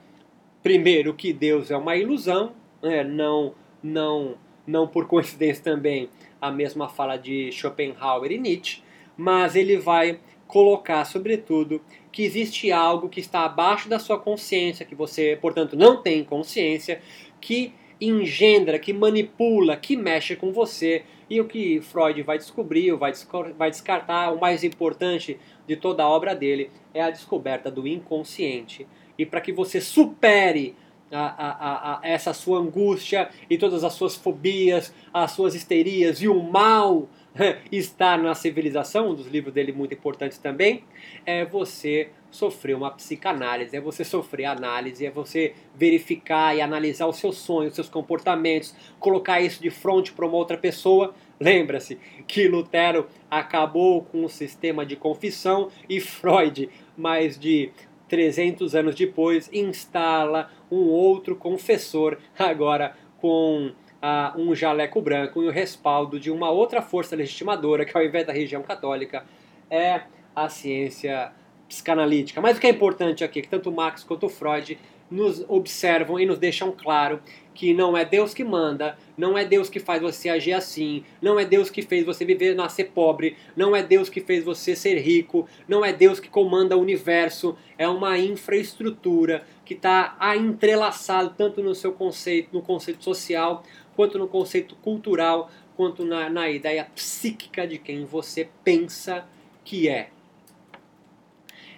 primeiro 0.62 1.14
que 1.14 1.32
Deus 1.32 1.70
é 1.70 1.76
uma 1.76 1.96
ilusão, 1.96 2.52
né? 2.82 3.04
não, 3.04 3.54
não, 3.82 4.36
não 4.66 4.88
por 4.88 5.06
coincidência 5.06 5.62
também 5.62 6.08
a 6.40 6.50
mesma 6.50 6.88
fala 6.88 7.16
de 7.16 7.50
Schopenhauer 7.52 8.32
e 8.32 8.38
Nietzsche, 8.38 8.82
mas 9.16 9.56
ele 9.56 9.76
vai 9.76 10.20
colocar, 10.46 11.04
sobretudo, 11.04 11.80
que 12.12 12.22
existe 12.22 12.70
algo 12.70 13.08
que 13.08 13.20
está 13.20 13.44
abaixo 13.44 13.88
da 13.88 13.98
sua 13.98 14.18
consciência, 14.18 14.86
que 14.86 14.94
você, 14.94 15.38
portanto, 15.40 15.76
não 15.76 16.02
tem 16.02 16.22
consciência, 16.22 17.00
que 17.40 17.72
engendra, 18.00 18.78
que 18.78 18.92
manipula, 18.92 19.76
que 19.76 19.96
mexe 19.96 20.36
com 20.36 20.52
você. 20.52 21.04
E 21.28 21.40
o 21.40 21.46
que 21.46 21.80
Freud 21.80 22.22
vai 22.22 22.38
descobrir, 22.38 22.92
vai, 22.92 23.12
vai 23.56 23.70
descartar, 23.70 24.32
o 24.32 24.40
mais 24.40 24.62
importante 24.62 25.38
de 25.66 25.76
toda 25.76 26.02
a 26.02 26.08
obra 26.08 26.34
dele 26.34 26.70
é 26.92 27.02
a 27.02 27.10
descoberta 27.10 27.70
do 27.70 27.86
inconsciente. 27.86 28.86
E 29.18 29.24
para 29.24 29.40
que 29.40 29.52
você 29.52 29.80
supere 29.80 30.76
a, 31.10 31.18
a, 31.18 31.98
a, 31.98 32.00
essa 32.02 32.32
sua 32.32 32.58
angústia 32.58 33.30
e 33.48 33.56
todas 33.56 33.84
as 33.84 33.92
suas 33.94 34.16
fobias, 34.16 34.92
as 35.12 35.30
suas 35.30 35.54
histerias 35.54 36.20
e 36.20 36.28
o 36.28 36.42
mal 36.42 37.08
está 37.70 38.16
na 38.16 38.34
civilização, 38.34 39.10
um 39.10 39.14
dos 39.14 39.26
livros 39.26 39.54
dele 39.54 39.72
muito 39.72 39.94
importantes 39.94 40.38
também, 40.38 40.84
é 41.24 41.44
você 41.44 42.10
sofrer 42.34 42.74
uma 42.74 42.90
psicanálise, 42.90 43.76
é 43.76 43.80
você 43.80 44.04
sofrer 44.04 44.46
análise, 44.46 45.06
é 45.06 45.10
você 45.10 45.54
verificar 45.74 46.56
e 46.56 46.60
analisar 46.60 47.06
os 47.06 47.16
seus 47.16 47.38
sonhos, 47.38 47.70
os 47.70 47.74
seus 47.76 47.88
comportamentos, 47.88 48.74
colocar 48.98 49.40
isso 49.40 49.62
de 49.62 49.70
frente 49.70 50.12
para 50.12 50.26
uma 50.26 50.36
outra 50.36 50.58
pessoa. 50.58 51.14
Lembra-se 51.38 51.98
que 52.26 52.48
Lutero 52.48 53.06
acabou 53.30 54.02
com 54.02 54.24
o 54.24 54.28
sistema 54.28 54.84
de 54.84 54.96
confissão 54.96 55.68
e 55.88 56.00
Freud, 56.00 56.68
mais 56.96 57.38
de 57.38 57.70
300 58.08 58.74
anos 58.74 58.94
depois, 58.94 59.48
instala 59.52 60.50
um 60.70 60.88
outro 60.88 61.36
confessor, 61.36 62.18
agora 62.36 62.96
com 63.18 63.68
uh, 63.68 64.40
um 64.40 64.54
jaleco 64.54 65.00
branco 65.00 65.42
e 65.42 65.46
o 65.46 65.50
respaldo 65.50 66.18
de 66.18 66.30
uma 66.30 66.50
outra 66.50 66.82
força 66.82 67.14
legitimadora, 67.14 67.84
que 67.84 67.96
ao 67.96 68.04
invés 68.04 68.26
da 68.26 68.32
religião 68.32 68.62
católica 68.62 69.24
é 69.70 70.02
a 70.34 70.48
ciência 70.48 71.32
psicanalítica. 71.74 72.40
Mas 72.40 72.56
o 72.56 72.60
que 72.60 72.66
é 72.66 72.70
importante 72.70 73.24
aqui 73.24 73.40
é 73.40 73.42
que 73.42 73.48
tanto 73.48 73.72
Marx 73.72 74.04
quanto 74.04 74.28
Freud 74.28 74.78
nos 75.10 75.44
observam 75.48 76.18
e 76.18 76.26
nos 76.26 76.38
deixam 76.38 76.72
claro 76.72 77.20
que 77.54 77.72
não 77.72 77.96
é 77.96 78.04
Deus 78.04 78.34
que 78.34 78.42
manda, 78.42 78.98
não 79.16 79.38
é 79.38 79.44
Deus 79.44 79.68
que 79.68 79.78
faz 79.78 80.02
você 80.02 80.28
agir 80.28 80.52
assim, 80.52 81.04
não 81.22 81.38
é 81.38 81.44
Deus 81.44 81.70
que 81.70 81.82
fez 81.82 82.04
você 82.04 82.24
viver, 82.24 82.54
nascer 82.54 82.90
pobre, 82.90 83.36
não 83.54 83.76
é 83.76 83.82
Deus 83.82 84.08
que 84.08 84.20
fez 84.20 84.42
você 84.44 84.74
ser 84.74 84.98
rico, 84.98 85.46
não 85.68 85.84
é 85.84 85.92
Deus 85.92 86.18
que 86.18 86.28
comanda 86.28 86.76
o 86.76 86.80
universo, 86.80 87.56
é 87.78 87.86
uma 87.86 88.18
infraestrutura 88.18 89.44
que 89.64 89.74
está 89.74 90.16
entrelaçado 90.36 91.34
tanto 91.36 91.62
no 91.62 91.74
seu 91.74 91.92
conceito, 91.92 92.48
no 92.52 92.62
conceito 92.62 93.04
social, 93.04 93.62
quanto 93.94 94.18
no 94.18 94.26
conceito 94.26 94.74
cultural, 94.76 95.48
quanto 95.76 96.04
na, 96.04 96.28
na 96.28 96.50
ideia 96.50 96.84
psíquica 96.94 97.66
de 97.66 97.78
quem 97.78 98.04
você 98.04 98.48
pensa 98.64 99.24
que 99.64 99.88
é. 99.88 100.08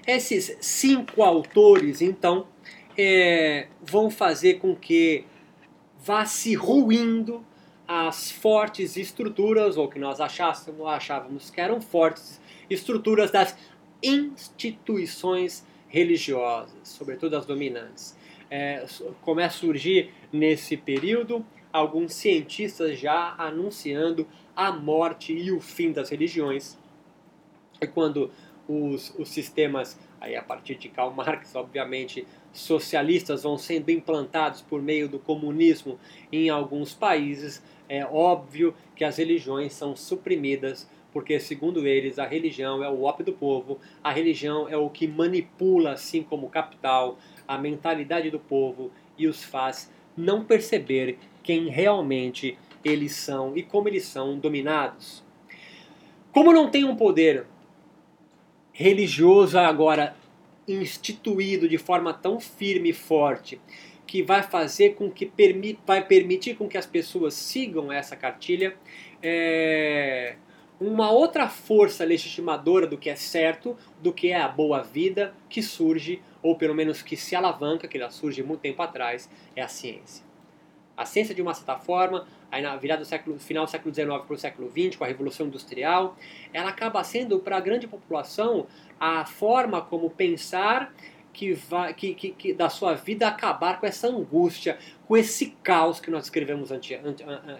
Esses 0.07 0.57
cinco 0.61 1.23
autores, 1.23 2.01
então, 2.01 2.47
é, 2.97 3.69
vão 3.83 4.11
fazer 4.11 4.55
com 4.55 4.75
que 4.75 5.25
vá 5.99 6.25
se 6.25 6.55
ruindo 6.55 7.45
as 7.87 8.31
fortes 8.31 8.97
estruturas, 8.97 9.77
ou 9.77 9.89
que 9.89 9.99
nós 9.99 10.21
achávamos, 10.21 10.87
achávamos 10.87 11.51
que 11.51 11.61
eram 11.61 11.81
fortes 11.81 12.41
estruturas 12.69 13.31
das 13.31 13.57
instituições 14.03 15.65
religiosas, 15.89 16.77
sobretudo 16.85 17.37
as 17.37 17.47
dominantes. 17.47 18.17
É, 18.51 18.85
começa 19.23 19.57
a 19.57 19.61
surgir 19.61 20.13
nesse 20.33 20.77
período 20.77 21.45
alguns 21.73 22.15
cientistas 22.15 22.99
já 22.99 23.35
anunciando 23.37 24.27
a 24.55 24.73
morte 24.73 25.33
e 25.33 25.51
o 25.51 25.61
fim 25.61 25.93
das 25.93 26.11
religiões. 26.11 26.79
E 27.81 27.87
quando 27.87 28.31
os, 28.69 29.15
os 29.19 29.29
sistemas, 29.29 29.99
aí 30.21 30.35
a 30.37 30.43
partir 30.43 30.77
de 30.77 30.89
Karl 30.89 31.13
Marx, 31.13 31.55
obviamente, 31.55 32.27
socialistas 32.53 33.43
vão 33.43 33.59
sendo 33.59 33.91
implantados 33.91 34.63
por 34.63 34.83
meio 34.83 35.09
do 35.09 35.19
comunismo 35.19 35.99
em 36.33 36.49
alguns 36.49 36.95
países, 36.95 37.63
é 37.89 38.05
óbvio 38.05 38.75
que 38.95 39.05
as 39.05 39.17
religiões 39.17 39.73
são 39.73 39.95
suprimidas, 39.95 40.89
porque, 41.13 41.39
segundo 41.41 41.87
eles, 41.87 42.19
a 42.19 42.27
religião 42.27 42.83
é 42.83 42.89
o 42.89 43.03
ópio 43.03 43.25
do 43.25 43.33
povo, 43.33 43.79
a 44.03 44.13
religião 44.13 44.69
é 44.69 44.77
o 44.77 44.91
que 44.91 45.07
manipula, 45.07 45.93
assim 45.93 46.23
como 46.23 46.47
o 46.47 46.51
capital, 46.51 47.19
a 47.47 47.57
mentalidade 47.57 48.31
do 48.31 48.39
povo 48.39 48.91
e 49.17 49.27
os 49.27 49.43
faz 49.43 49.91
não 50.17 50.45
perceber 50.45 51.19
quem 51.43 51.69
realmente 51.69 52.59
eles 52.85 53.13
são 53.13 53.57
e 53.57 53.63
como 53.63 53.89
eles 53.89 54.05
são 54.05 54.39
dominados. 54.39 55.25
Como 56.33 56.53
não 56.53 56.71
tem 56.71 56.85
um 56.85 56.97
poder 56.97 57.47
religioso 58.77 59.59
agora 59.59 60.15
instituído 60.69 61.67
de 61.67 61.79
forma 61.79 62.13
tão 62.13 62.39
firme 62.39 62.91
e 62.91 62.93
forte 62.93 63.59
que 64.07 64.23
vai 64.23 64.43
fazer 64.43 64.91
com 64.91 65.11
que 65.11 65.33
vai 65.87 66.05
permitir 66.05 66.57
com 66.57 66.69
que 66.69 66.77
as 66.77 66.85
pessoas 66.85 67.33
sigam 67.33 67.91
essa 67.91 68.15
cartilha 68.15 68.77
é, 69.23 70.37
uma 70.79 71.11
outra 71.11 71.49
força 71.49 72.05
legitimadora 72.05 72.87
do 72.87 72.99
que 72.99 73.09
é 73.09 73.17
certo, 73.17 73.79
do 74.03 74.13
que 74.13 74.29
é 74.29 74.39
a 74.39 74.47
boa 74.47 74.83
vida 74.83 75.33
que 75.49 75.63
surge 75.63 76.21
ou 76.43 76.55
pelo 76.55 76.75
menos 76.75 77.01
que 77.01 77.17
se 77.17 77.35
alavanca, 77.35 77.89
que 77.89 77.97
ela 77.97 78.11
surge 78.11 78.43
muito 78.43 78.61
tempo 78.61 78.83
atrás, 78.83 79.31
é 79.57 79.63
a 79.63 79.69
ciência. 79.69 80.26
A 80.97 81.05
ciência, 81.05 81.35
de 81.35 81.43
uma 81.43 81.53
certa 81.53 81.77
forma, 81.77 82.27
aí 82.51 82.63
na 82.63 82.77
virada 82.77 83.03
do 83.03 83.07
século, 83.07 83.39
final 83.39 83.65
do 83.65 83.71
século 83.71 83.95
XIX 83.95 84.09
para 84.09 84.35
o 84.35 84.39
século 84.39 84.71
XX, 84.71 84.97
com 84.97 85.05
a 85.05 85.07
Revolução 85.07 85.47
Industrial, 85.47 86.17
ela 86.53 86.71
acaba 86.71 87.03
sendo 87.05 87.39
para 87.39 87.57
a 87.57 87.61
grande 87.61 87.87
população 87.87 88.67
a 88.99 89.25
forma 89.25 89.83
como 89.83 90.09
pensar 90.09 90.93
que, 91.37 91.53
vai, 91.53 91.93
que, 91.93 92.15
que, 92.15 92.31
que, 92.31 92.55
da 92.55 92.71
sua 92.71 92.95
vida 92.95 93.29
acabar 93.29 93.79
com 93.79 93.85
essa 93.85 94.09
angústia, 94.09 94.79
com 95.07 95.15
esse 95.19 95.51
caos 95.63 96.01
que 96.01 96.11
nós 96.11 96.25
escrevemos 96.25 96.73
ante, 96.73 96.95
é, 96.95 97.01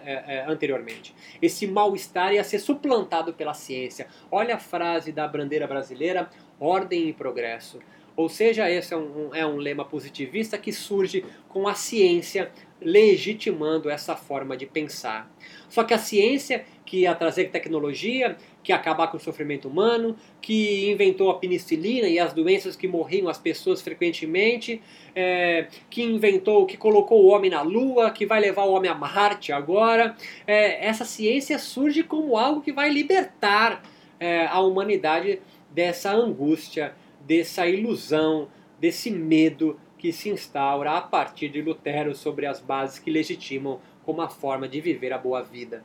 é, 0.03 0.45
anteriormente. 0.47 1.13
Esse 1.39 1.67
mal-estar 1.67 2.33
ia 2.33 2.43
ser 2.43 2.57
suplantado 2.57 3.33
pela 3.33 3.53
ciência. 3.53 4.07
Olha 4.31 4.55
a 4.55 4.59
frase 4.59 5.11
da 5.11 5.27
bandeira 5.27 5.67
brasileira: 5.67 6.27
ordem 6.59 7.09
e 7.09 7.13
progresso. 7.13 7.77
Ou 8.15 8.27
seja, 8.27 8.67
esse 8.67 8.95
é 8.95 8.97
um, 8.97 9.35
é 9.35 9.45
um 9.45 9.57
lema 9.57 9.85
positivista 9.85 10.57
que 10.57 10.73
surge 10.73 11.23
com 11.47 11.67
a 11.67 11.75
ciência 11.75 12.51
legitimando 12.81 13.89
essa 13.89 14.15
forma 14.15 14.55
de 14.55 14.65
pensar. 14.65 15.31
Só 15.69 15.83
que 15.83 15.93
a 15.93 15.97
ciência, 15.97 16.65
que 16.85 17.01
ia 17.01 17.15
trazer 17.15 17.45
tecnologia, 17.45 18.37
que 18.63 18.71
ia 18.71 18.75
acabar 18.75 19.07
com 19.07 19.17
o 19.17 19.19
sofrimento 19.19 19.67
humano, 19.67 20.15
que 20.41 20.89
inventou 20.91 21.29
a 21.29 21.37
penicilina 21.37 22.07
e 22.07 22.19
as 22.19 22.33
doenças 22.33 22.75
que 22.75 22.87
morriam 22.87 23.27
as 23.27 23.37
pessoas 23.37 23.81
frequentemente, 23.81 24.81
é, 25.15 25.67
que 25.89 26.03
inventou, 26.03 26.65
que 26.65 26.77
colocou 26.77 27.23
o 27.23 27.27
homem 27.27 27.49
na 27.49 27.61
Lua, 27.61 28.11
que 28.11 28.25
vai 28.25 28.39
levar 28.39 28.63
o 28.63 28.73
homem 28.73 28.89
a 28.89 28.95
Marte 28.95 29.51
agora, 29.51 30.15
é, 30.45 30.85
essa 30.85 31.03
ciência 31.03 31.57
surge 31.59 32.03
como 32.03 32.37
algo 32.37 32.61
que 32.61 32.71
vai 32.71 32.89
libertar 32.89 33.83
é, 34.19 34.45
a 34.45 34.59
humanidade 34.59 35.41
dessa 35.71 36.11
angústia, 36.11 36.93
dessa 37.21 37.67
ilusão, 37.67 38.47
desse 38.79 39.09
medo 39.09 39.79
que 39.97 40.11
se 40.11 40.29
instaura 40.29 40.91
a 40.91 41.01
partir 41.01 41.49
de 41.49 41.61
Lutero 41.61 42.15
sobre 42.15 42.45
as 42.45 42.59
bases 42.59 42.99
que 42.99 43.11
legitimam 43.11 43.79
como 44.05 44.21
a 44.21 44.29
forma 44.29 44.67
de 44.67 44.79
viver 44.79 45.11
a 45.11 45.17
boa 45.17 45.41
vida. 45.41 45.83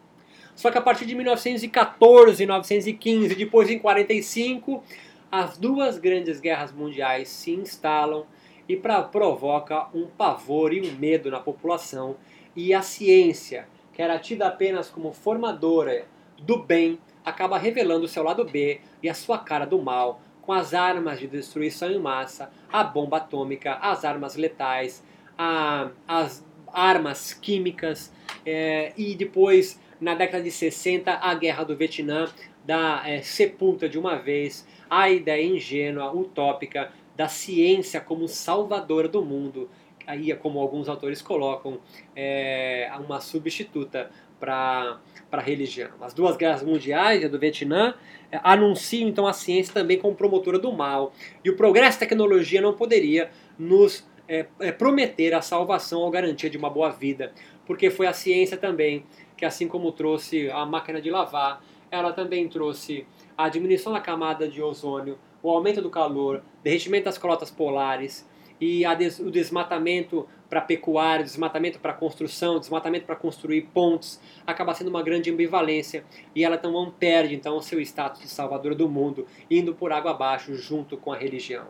Só 0.55 0.71
que 0.71 0.79
a 0.79 0.83
partir 0.83 1.07
de 1.07 1.15
1914, 1.15 2.43
1915, 2.43 3.35
depois 3.35 3.71
em 3.71 3.79
45, 3.79 4.83
as 5.31 5.57
duas 5.57 5.99
grandes 5.99 6.41
guerras 6.41 6.73
mundiais 6.73 7.29
se 7.29 7.53
instalam 7.53 8.27
e 8.69 8.77
pra, 8.77 9.03
provoca 9.03 9.89
um 9.95 10.07
pavor 10.07 10.73
e 10.73 10.81
um 10.81 10.93
medo 10.93 11.31
na 11.31 11.41
população 11.41 12.17
e 12.55 12.75
a 12.75 12.83
ciência, 12.83 13.67
que 13.93 14.03
era 14.03 14.19
tida 14.19 14.47
apenas 14.47 14.91
como 14.91 15.13
formadora 15.13 16.07
do 16.39 16.59
bem, 16.59 16.99
acaba 17.25 17.57
revelando 17.57 18.05
o 18.05 18.09
seu 18.09 18.23
lado 18.23 18.45
B 18.45 18.81
e 19.03 19.09
a 19.09 19.15
sua 19.15 19.39
cara 19.39 19.65
do 19.65 19.81
mal, 19.81 20.21
com 20.43 20.53
as 20.53 20.75
armas 20.75 21.19
de 21.19 21.27
destruição 21.27 21.91
em 21.91 21.99
massa, 21.99 22.51
a 22.71 22.85
bomba 22.85 23.17
atômica, 23.17 23.75
as 23.75 24.05
armas 24.05 24.37
letais, 24.37 25.03
a, 25.39 25.91
as 26.07 26.45
armas 26.73 27.33
químicas 27.33 28.13
é, 28.45 28.93
e 28.97 29.15
depois, 29.15 29.81
na 30.01 30.15
década 30.15 30.43
de 30.43 30.51
60, 30.51 31.13
a 31.13 31.35
guerra 31.35 31.65
do 31.65 31.77
Vietnã 31.77 32.29
da 32.65 33.03
é, 33.09 33.23
sepulta 33.23 33.89
de 33.89 33.99
uma 33.99 34.17
vez 34.17 34.67
a 34.91 35.09
ideia 35.09 35.45
ingênua, 35.45 36.13
utópica 36.13 36.93
da 37.17 37.29
ciência 37.29 38.01
como 38.01 38.29
salvadora 38.29 39.09
do 39.09 39.25
mundo, 39.25 39.71
aí 40.07 40.35
como 40.37 40.59
alguns 40.59 40.89
autores 40.89 41.23
colocam, 41.23 41.79
é, 42.15 42.91
uma 42.99 43.21
substituta 43.21 44.11
para 44.43 44.99
a 45.31 45.41
religião. 45.41 45.91
As 46.01 46.13
duas 46.13 46.37
guerras 46.37 46.65
mundiais, 46.65 47.25
a 47.25 47.29
do 47.29 47.39
Vietnã, 47.39 47.95
é, 48.33 48.41
anunciam 48.43 49.09
então 49.09 49.25
a 49.25 49.33
ciência 49.33 49.73
também 49.73 50.01
como 50.01 50.17
promotora 50.17 50.59
do 50.59 50.73
mal. 50.73 51.13
E 51.45 51.51
o 51.51 51.57
progresso 51.57 52.01
da 52.01 52.07
tecnologia 52.07 52.61
não 52.61 52.73
poderia 52.73 53.31
nos 53.57 54.05
é, 54.27 54.47
é, 54.59 54.73
prometer 54.73 55.33
a 55.33 55.41
salvação 55.41 56.01
ou 56.01 56.11
garantia 56.11 56.51
de 56.51 56.59
uma 56.59 56.69
boa 56.69 56.91
vida, 56.91 57.33
porque 57.65 57.89
foi 57.89 58.09
a 58.09 58.13
ciência 58.13 58.57
também 58.57 59.07
que, 59.37 59.45
assim 59.45 59.69
como 59.69 59.93
trouxe 59.93 60.51
a 60.51 60.67
máquina 60.67 61.01
de 61.01 61.09
lavar, 61.09 61.63
ela 61.89 62.13
também 62.13 62.49
trouxe 62.49 63.07
a 63.39 63.49
diminuição 63.49 63.93
da 63.93 64.01
camada 64.01 64.49
de 64.49 64.61
ozônio, 64.61 65.19
o 65.41 65.51
aumento 65.51 65.81
do 65.81 65.91
calor, 65.91 66.43
derretimento 66.65 67.05
das 67.05 67.17
calotas 67.17 67.51
polares 67.51 68.29
e 68.61 68.83
des, 68.97 69.21
o 69.21 69.31
desmatamento 69.31 70.27
para 70.53 70.61
pecuária, 70.61 71.25
desmatamento 71.25 71.81
para 71.81 71.95
construção, 71.95 72.59
desmatamento 72.59 73.07
para 73.07 73.17
construir 73.17 73.63
pontes, 73.73 74.21
acaba 74.47 74.75
sendo 74.75 74.89
uma 74.89 75.03
grande 75.03 75.31
ambivalência 75.31 76.05
e 76.35 76.45
ela 76.45 76.57
então 76.57 76.95
perde 76.99 77.35
então 77.35 77.57
o 77.57 77.63
seu 77.63 77.81
status 77.81 78.21
de 78.21 78.29
salvador 78.29 78.75
do 78.75 78.87
mundo, 78.87 79.27
indo 79.51 79.75
por 79.75 79.93
água 79.93 80.11
abaixo 80.11 80.55
junto 80.55 80.99
com 80.99 81.11
a 81.11 81.17
religião. 81.17 81.69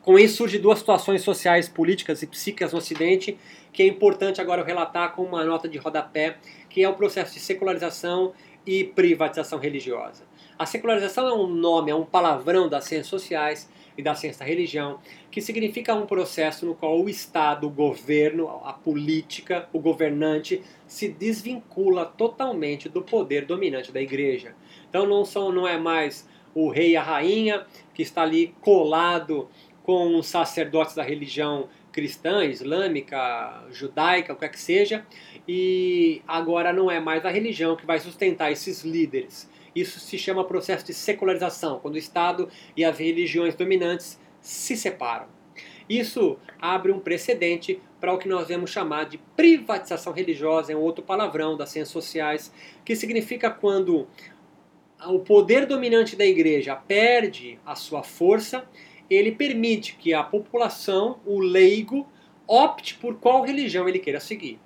Com 0.00 0.18
isso 0.18 0.38
surgem 0.38 0.60
duas 0.60 0.80
situações 0.80 1.22
sociais, 1.22 1.68
políticas 1.68 2.20
e 2.24 2.26
psíquicas 2.26 2.72
no 2.72 2.78
Ocidente 2.78 3.38
que 3.72 3.84
é 3.84 3.86
importante 3.86 4.40
agora 4.40 4.60
eu 4.60 4.64
relatar 4.64 5.14
com 5.14 5.22
uma 5.22 5.44
nota 5.44 5.68
de 5.68 5.78
rodapé, 5.78 6.38
que 6.68 6.82
é 6.82 6.88
o 6.88 6.94
processo 6.94 7.32
de 7.32 7.38
secularização 7.38 8.32
e 8.66 8.82
privatização 8.82 9.60
religiosa. 9.60 10.24
A 10.62 10.66
secularização 10.66 11.26
é 11.26 11.34
um 11.34 11.48
nome, 11.48 11.90
é 11.90 11.94
um 11.94 12.04
palavrão 12.04 12.68
das 12.68 12.84
ciências 12.84 13.08
sociais 13.08 13.68
e 13.98 14.02
da 14.02 14.14
ciência 14.14 14.38
da 14.38 14.48
religião, 14.48 15.00
que 15.28 15.40
significa 15.40 15.92
um 15.92 16.06
processo 16.06 16.64
no 16.64 16.72
qual 16.72 17.00
o 17.00 17.08
Estado, 17.08 17.66
o 17.66 17.70
governo, 17.70 18.48
a 18.64 18.72
política, 18.72 19.68
o 19.72 19.80
governante 19.80 20.62
se 20.86 21.08
desvincula 21.08 22.04
totalmente 22.04 22.88
do 22.88 23.02
poder 23.02 23.44
dominante 23.44 23.90
da 23.90 24.00
igreja. 24.00 24.54
Então 24.88 25.04
não, 25.04 25.24
são, 25.24 25.50
não 25.50 25.66
é 25.66 25.76
mais 25.76 26.28
o 26.54 26.70
rei 26.70 26.92
e 26.92 26.96
a 26.96 27.02
rainha 27.02 27.66
que 27.92 28.02
está 28.02 28.22
ali 28.22 28.54
colado 28.60 29.48
com 29.82 30.16
os 30.16 30.28
sacerdotes 30.28 30.94
da 30.94 31.02
religião 31.02 31.68
cristã, 31.90 32.44
islâmica, 32.44 33.64
judaica, 33.72 34.32
o 34.32 34.36
que 34.36 34.44
é 34.44 34.48
que 34.48 34.60
seja, 34.60 35.04
e 35.46 36.22
agora 36.26 36.72
não 36.72 36.88
é 36.88 37.00
mais 37.00 37.26
a 37.26 37.30
religião 37.30 37.74
que 37.74 37.84
vai 37.84 37.98
sustentar 37.98 38.52
esses 38.52 38.84
líderes. 38.84 39.50
Isso 39.74 39.98
se 40.00 40.18
chama 40.18 40.44
processo 40.44 40.84
de 40.86 40.94
secularização, 40.94 41.78
quando 41.78 41.94
o 41.94 41.98
Estado 41.98 42.48
e 42.76 42.84
as 42.84 42.98
religiões 42.98 43.54
dominantes 43.54 44.20
se 44.40 44.76
separam. 44.76 45.26
Isso 45.88 46.38
abre 46.60 46.92
um 46.92 47.00
precedente 47.00 47.80
para 48.00 48.12
o 48.12 48.18
que 48.18 48.28
nós 48.28 48.48
vamos 48.48 48.70
chamar 48.70 49.04
de 49.04 49.18
privatização 49.36 50.12
religiosa, 50.12 50.72
é 50.72 50.76
um 50.76 50.80
outro 50.80 51.04
palavrão 51.04 51.56
das 51.56 51.70
ciências 51.70 51.92
sociais, 51.92 52.52
que 52.84 52.96
significa 52.96 53.50
quando 53.50 54.06
o 55.06 55.18
poder 55.18 55.66
dominante 55.66 56.16
da 56.16 56.24
igreja 56.24 56.76
perde 56.76 57.58
a 57.64 57.74
sua 57.74 58.02
força, 58.02 58.64
ele 59.10 59.32
permite 59.32 59.96
que 59.96 60.14
a 60.14 60.22
população, 60.22 61.20
o 61.26 61.38
leigo, 61.38 62.08
opte 62.46 62.94
por 62.94 63.16
qual 63.16 63.42
religião 63.42 63.88
ele 63.88 63.98
queira 63.98 64.20
seguir. 64.20 64.58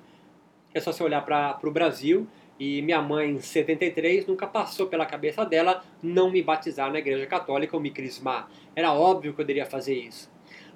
É 0.72 0.80
só 0.80 0.92
você 0.92 1.02
olhar 1.02 1.24
para 1.24 1.58
o 1.62 1.70
Brasil 1.70 2.26
e 2.58 2.80
minha 2.82 3.02
mãe, 3.02 3.32
em 3.32 3.40
73, 3.40 4.26
nunca 4.26 4.46
passou 4.46 4.86
pela 4.86 5.04
cabeça 5.04 5.44
dela 5.44 5.84
não 6.02 6.30
me 6.30 6.42
batizar 6.42 6.90
na 6.90 6.98
igreja 6.98 7.26
católica 7.26 7.76
ou 7.76 7.82
me 7.82 7.90
crismar. 7.90 8.48
Era 8.74 8.92
óbvio 8.92 9.32
que 9.32 9.40
eu 9.40 9.44
poderia 9.44 9.66
fazer 9.66 9.94
isso. 9.94 10.30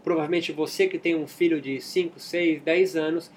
Provavelmente 0.04 0.52
você 0.52 0.86
que 0.86 0.98
tem 0.98 1.14
um 1.14 1.26
filho 1.26 1.60
de 1.60 1.80
5, 1.80 2.18
6, 2.18 2.62
10 2.62 2.96
anos 2.96 3.30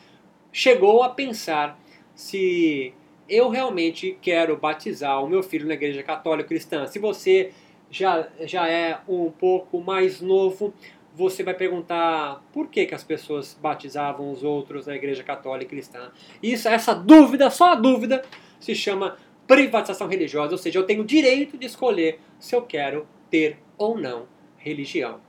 chegou 0.52 1.04
a 1.04 1.10
pensar 1.10 1.80
se 2.14 2.94
eu 3.28 3.50
realmente 3.50 4.18
quero 4.22 4.58
batizar 4.58 5.24
o 5.24 5.28
meu 5.28 5.42
filho 5.42 5.68
na 5.68 5.74
igreja 5.74 6.04
católica 6.04 6.50
cristã. 6.50 6.86
Se 6.88 7.00
você 7.00 7.52
já, 7.90 8.28
já 8.42 8.68
é 8.68 9.00
um 9.08 9.32
pouco 9.32 9.80
mais 9.80 10.20
novo, 10.20 10.74
você 11.16 11.44
vai 11.44 11.54
perguntar 11.54 12.44
por 12.52 12.68
que, 12.68 12.86
que 12.86 12.96
as 12.96 13.04
pessoas 13.04 13.58
batizavam 13.62 14.32
os 14.32 14.44
outros 14.44 14.88
na 14.88 14.96
igreja 14.96 15.24
católica 15.24 15.70
cristã. 15.70 16.12
Isso, 16.42 16.68
essa 16.68 16.94
dúvida, 16.94 17.50
só 17.50 17.74
a 17.74 17.76
dúvida, 17.76 18.24
se 18.60 18.74
chama 18.74 19.18
privatização 19.46 20.08
religiosa, 20.08 20.54
ou 20.54 20.58
seja, 20.58 20.80
eu 20.80 20.86
tenho 20.86 21.04
o 21.04 21.06
direito 21.06 21.58
de 21.58 21.66
escolher 21.66 22.20
se 22.40 22.56
eu 22.56 22.62
quero 22.62 23.08
ter 23.30 23.60
ou 23.78 23.98
não 23.98 24.28
religião. 24.58 25.20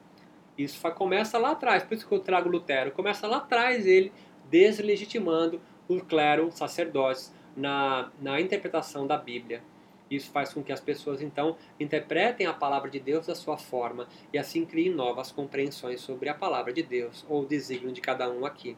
Isso 0.56 0.80
começa 0.92 1.36
lá 1.36 1.50
atrás, 1.50 1.82
por 1.82 1.94
isso 1.94 2.06
que 2.06 2.14
eu 2.14 2.20
trago 2.20 2.48
Lutero, 2.48 2.92
começa 2.92 3.26
lá 3.26 3.38
atrás 3.38 3.86
ele 3.86 4.12
deslegitimando 4.48 5.60
o 5.88 6.00
clero, 6.00 6.50
sacerdotes, 6.52 7.34
na, 7.56 8.10
na 8.20 8.40
interpretação 8.40 9.06
da 9.06 9.16
Bíblia. 9.16 9.62
Isso 10.10 10.30
faz 10.30 10.52
com 10.52 10.62
que 10.62 10.72
as 10.72 10.80
pessoas 10.80 11.22
então 11.22 11.56
interpretem 11.80 12.46
a 12.46 12.52
palavra 12.52 12.90
de 12.90 13.00
Deus 13.00 13.26
da 13.26 13.34
sua 13.34 13.56
forma 13.56 14.06
e 14.32 14.38
assim 14.38 14.64
criem 14.64 14.94
novas 14.94 15.32
compreensões 15.32 16.00
sobre 16.00 16.28
a 16.28 16.34
palavra 16.34 16.72
de 16.72 16.82
Deus 16.82 17.24
ou 17.28 17.42
o 17.42 17.46
desígnio 17.46 17.92
de 17.92 18.00
cada 18.00 18.30
um 18.30 18.44
aqui. 18.44 18.76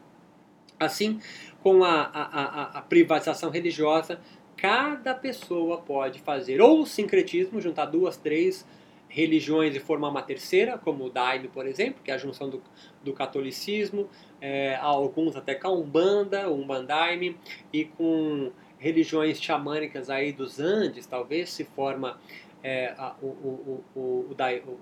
Assim, 0.79 1.19
com 1.61 1.83
a, 1.83 2.03
a, 2.03 2.21
a, 2.21 2.63
a 2.77 2.81
privatização 2.81 3.49
religiosa, 3.49 4.21
cada 4.55 5.13
pessoa 5.13 5.79
pode 5.79 6.19
fazer 6.19 6.61
ou 6.61 6.85
sincretismo, 6.85 7.59
juntar 7.59 7.85
duas, 7.85 8.15
três 8.15 8.65
religiões 9.09 9.75
e 9.75 9.79
formar 9.79 10.09
uma 10.09 10.21
terceira, 10.21 10.77
como 10.77 11.05
o 11.05 11.09
Daime, 11.09 11.47
por 11.47 11.65
exemplo, 11.65 12.01
que 12.03 12.11
é 12.11 12.13
a 12.13 12.17
junção 12.17 12.49
do, 12.49 12.61
do 13.03 13.13
catolicismo, 13.13 14.09
é, 14.41 14.75
alguns 14.75 15.35
até 15.35 15.55
com 15.55 15.67
a 15.67 15.71
Umbanda, 15.71 16.49
o 16.49 16.55
Umbandaime, 16.55 17.37
e 17.71 17.85
com 17.85 18.51
religiões 18.77 19.41
xamânicas 19.41 20.09
aí 20.09 20.31
dos 20.31 20.59
Andes, 20.59 21.05
talvez 21.05 21.49
se 21.49 21.63
forma 21.63 22.19
é, 22.63 22.93
a, 22.97 23.15
o, 23.21 23.27
o, 23.27 23.83
o, 23.95 24.35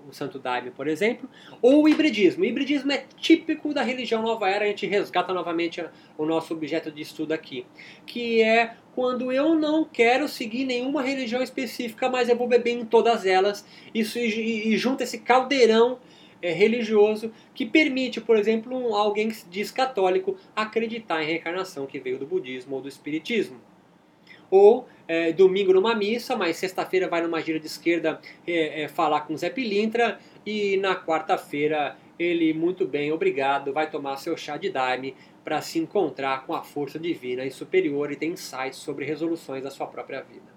o, 0.08 0.12
Santo 0.12 0.38
Daime, 0.38 0.70
por 0.70 0.88
exemplo, 0.88 1.28
ou 1.60 1.84
o 1.84 1.88
hibridismo. 1.88 2.42
O 2.42 2.46
hibridismo 2.46 2.90
é 2.90 3.04
típico 3.16 3.72
da 3.72 3.82
religião 3.82 4.22
Nova 4.22 4.48
Era, 4.48 4.64
a 4.64 4.68
gente 4.68 4.86
resgata 4.86 5.32
novamente 5.32 5.84
o 6.16 6.24
nosso 6.24 6.54
objeto 6.54 6.90
de 6.90 7.02
estudo 7.02 7.32
aqui, 7.32 7.66
que 8.06 8.42
é 8.42 8.74
quando 8.94 9.30
eu 9.30 9.54
não 9.54 9.84
quero 9.84 10.26
seguir 10.26 10.64
nenhuma 10.64 11.02
religião 11.02 11.42
específica, 11.42 12.08
mas 12.08 12.28
eu 12.28 12.36
vou 12.36 12.48
beber 12.48 12.72
em 12.72 12.84
todas 12.84 13.26
elas, 13.26 13.64
isso 13.94 14.18
e, 14.18 14.72
e 14.72 14.76
junta 14.76 15.04
esse 15.04 15.18
caldeirão 15.18 15.98
é, 16.40 16.52
religioso 16.52 17.30
que 17.54 17.66
permite, 17.66 18.20
por 18.20 18.36
exemplo, 18.36 18.76
um, 18.76 18.94
alguém 18.94 19.28
que 19.28 19.36
se 19.36 19.48
diz 19.48 19.70
católico 19.70 20.36
acreditar 20.54 21.22
em 21.22 21.26
reencarnação 21.26 21.86
que 21.86 22.00
veio 22.00 22.18
do 22.18 22.26
budismo 22.26 22.76
ou 22.76 22.82
do 22.82 22.88
espiritismo 22.88 23.60
ou 24.50 24.88
é, 25.08 25.32
domingo 25.32 25.72
numa 25.72 25.94
missa, 25.94 26.36
mas 26.36 26.56
sexta-feira 26.56 27.08
vai 27.08 27.22
numa 27.22 27.40
gira 27.40 27.60
de 27.60 27.66
esquerda 27.66 28.20
é, 28.46 28.82
é, 28.82 28.88
falar 28.88 29.22
com 29.22 29.36
Zé 29.36 29.50
Pilintra 29.50 30.18
e 30.44 30.76
na 30.78 30.96
quarta-feira 30.96 31.96
ele, 32.18 32.52
muito 32.54 32.86
bem, 32.86 33.12
obrigado, 33.12 33.72
vai 33.72 33.90
tomar 33.90 34.16
seu 34.16 34.36
chá 34.36 34.56
de 34.56 34.70
daime 34.70 35.14
para 35.44 35.60
se 35.60 35.78
encontrar 35.78 36.46
com 36.46 36.54
a 36.54 36.62
força 36.62 36.98
divina 36.98 37.44
e 37.44 37.50
superior 37.50 38.10
e 38.10 38.16
ter 38.16 38.26
insights 38.26 38.78
sobre 38.78 39.04
resoluções 39.04 39.62
da 39.62 39.70
sua 39.70 39.86
própria 39.86 40.22
vida. 40.22 40.56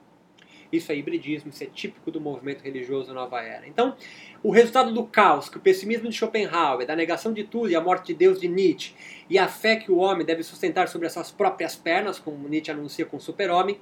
Isso 0.72 0.92
é 0.92 0.96
hibridismo, 0.96 1.50
isso 1.50 1.64
é 1.64 1.68
típico 1.68 2.12
do 2.12 2.22
movimento 2.22 2.62
religioso 2.62 3.14
Nova 3.14 3.42
Era. 3.42 3.68
Então, 3.68 3.96
o 4.44 4.52
resultado 4.52 4.94
do 4.94 5.04
caos, 5.04 5.50
que 5.50 5.58
o 5.58 5.60
pessimismo 5.60 6.08
de 6.10 6.16
Schopenhauer, 6.16 6.86
da 6.86 6.96
negação 6.96 7.34
de 7.34 7.44
tudo 7.44 7.70
e 7.70 7.76
a 7.76 7.82
morte 7.82 8.08
de 8.08 8.14
Deus 8.14 8.40
de 8.40 8.48
Nietzsche, 8.48 8.94
e 9.30 9.38
a 9.38 9.48
fé 9.48 9.76
que 9.76 9.92
o 9.92 9.98
homem 9.98 10.26
deve 10.26 10.44
sustentar 10.44 10.88
sobre 10.88 11.08
as 11.08 11.14
suas 11.14 11.32
próprias 11.32 11.76
pernas, 11.76 12.20
como 12.20 12.48
Nietzsche 12.48 12.72
anuncia 12.72 13.06
com 13.06 13.18
o 13.18 13.20
super-homem, 13.20 13.80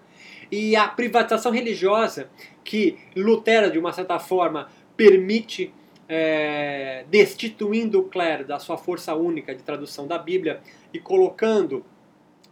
e 0.49 0.75
a 0.75 0.87
privatização 0.87 1.51
religiosa, 1.51 2.29
que 2.63 2.97
Lutero, 3.15 3.69
de 3.69 3.77
uma 3.77 3.91
certa 3.91 4.17
forma, 4.17 4.69
permite, 4.95 5.73
é, 6.07 7.03
destituindo 7.09 7.99
o 7.99 8.03
clero 8.05 8.45
da 8.45 8.59
sua 8.59 8.77
força 8.77 9.13
única 9.13 9.53
de 9.53 9.61
tradução 9.61 10.07
da 10.07 10.17
Bíblia 10.17 10.61
e 10.93 10.99
colocando 10.99 11.85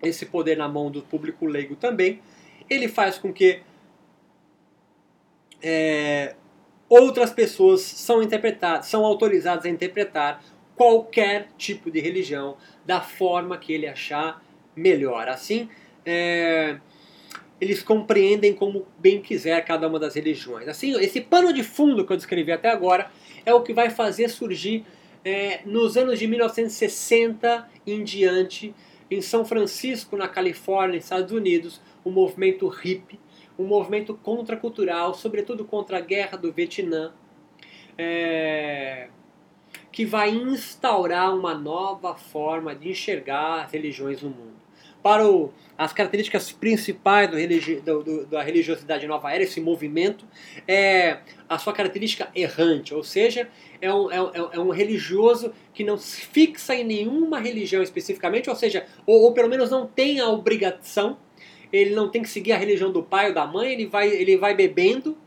esse 0.03 0.25
poder 0.25 0.57
na 0.57 0.67
mão 0.67 0.91
do 0.91 1.01
público 1.01 1.45
leigo 1.45 1.75
também, 1.75 2.19
ele 2.69 2.87
faz 2.87 3.17
com 3.17 3.31
que 3.31 3.61
é, 5.67 6.35
outras 6.87 7.31
pessoas 7.31 7.81
são 7.81 8.21
interpretadas, 8.21 8.85
são 8.85 9.03
autorizadas 9.03 9.65
a 9.65 9.69
interpretar 9.69 10.43
qualquer 10.75 11.47
tipo 11.57 11.89
de 11.89 11.99
religião 11.99 12.55
da 12.85 13.01
forma 13.01 13.57
que 13.57 13.73
ele 13.73 13.87
achar 13.87 14.45
melhor. 14.75 15.27
Assim, 15.27 15.67
é, 16.05 16.77
eles 17.59 17.81
compreendem 17.81 18.53
como 18.53 18.85
bem 18.99 19.19
quiser 19.19 19.65
cada 19.65 19.87
uma 19.87 19.97
das 19.97 20.13
religiões. 20.13 20.67
Assim, 20.67 20.91
esse 20.99 21.19
pano 21.19 21.51
de 21.51 21.63
fundo 21.63 22.05
que 22.05 22.13
eu 22.13 22.17
descrevi 22.17 22.51
até 22.51 22.69
agora 22.69 23.09
é 23.43 23.51
o 23.51 23.63
que 23.63 23.73
vai 23.73 23.89
fazer 23.89 24.29
surgir 24.29 24.85
é, 25.23 25.61
nos 25.65 25.97
anos 25.97 26.19
de 26.19 26.27
1960 26.27 27.67
em 27.87 28.03
diante, 28.03 28.75
em 29.09 29.19
São 29.19 29.43
Francisco, 29.43 30.15
na 30.15 30.27
Califórnia, 30.27 30.99
Estados 30.99 31.31
Unidos, 31.31 31.81
o 32.03 32.11
movimento 32.11 32.67
hippie, 32.67 33.19
um 33.57 33.65
movimento 33.65 34.13
contracultural, 34.15 35.13
sobretudo 35.13 35.65
contra 35.65 35.97
a 35.97 36.01
guerra 36.01 36.37
do 36.37 36.51
Vietnã, 36.51 37.13
é, 37.97 39.07
que 39.91 40.05
vai 40.05 40.29
instaurar 40.29 41.33
uma 41.33 41.53
nova 41.53 42.15
forma 42.15 42.75
de 42.75 42.89
enxergar 42.89 43.63
as 43.63 43.71
religiões 43.71 44.21
no 44.21 44.29
mundo. 44.29 44.55
Para 45.01 45.25
o, 45.25 45.53
as 45.77 45.93
características 45.93 46.51
principais 46.51 47.29
do 47.29 47.37
religi, 47.37 47.75
do, 47.75 48.03
do, 48.03 48.25
da 48.25 48.41
religiosidade 48.41 49.05
nova 49.05 49.31
era, 49.31 49.43
esse 49.43 49.61
movimento, 49.61 50.25
é 50.67 51.19
a 51.47 51.59
sua 51.59 51.71
característica 51.73 52.27
errante, 52.35 52.93
ou 52.93 53.03
seja, 53.03 53.47
é 53.79 53.93
um, 53.93 54.11
é, 54.11 54.17
é 54.53 54.59
um 54.59 54.71
religioso 54.71 55.53
que 55.73 55.83
não 55.83 55.95
se 55.95 56.21
fixa 56.21 56.73
em 56.73 56.83
nenhuma 56.83 57.39
religião 57.39 57.83
especificamente, 57.83 58.49
ou 58.49 58.55
seja, 58.55 58.87
ou, 59.05 59.21
ou 59.25 59.33
pelo 59.33 59.47
menos 59.47 59.69
não 59.69 59.85
tem 59.85 60.19
a 60.19 60.27
obrigação 60.27 61.19
ele 61.77 61.95
não 61.95 62.09
tem 62.09 62.21
que 62.21 62.29
seguir 62.29 62.51
a 62.53 62.57
religião 62.57 62.91
do 62.91 63.03
pai 63.03 63.29
ou 63.29 63.33
da 63.33 63.45
mãe, 63.45 63.73
ele 63.73 63.85
vai, 63.85 64.09
ele 64.09 64.37
vai 64.37 64.55
bebendo, 64.55 65.17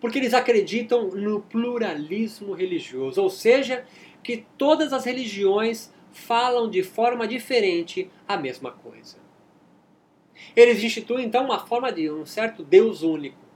porque 0.00 0.18
eles 0.18 0.34
acreditam 0.34 1.08
no 1.08 1.40
pluralismo 1.40 2.52
religioso, 2.52 3.22
ou 3.22 3.30
seja, 3.30 3.84
que 4.22 4.44
todas 4.56 4.92
as 4.92 5.04
religiões 5.04 5.92
falam 6.12 6.68
de 6.68 6.82
forma 6.82 7.26
diferente 7.26 8.10
a 8.26 8.36
mesma 8.36 8.72
coisa. 8.72 9.16
Eles 10.54 10.82
instituem 10.82 11.26
então 11.26 11.44
uma 11.44 11.66
forma 11.66 11.92
de 11.92 12.10
um 12.10 12.24
certo 12.24 12.64
Deus 12.64 13.02
único. 13.02 13.46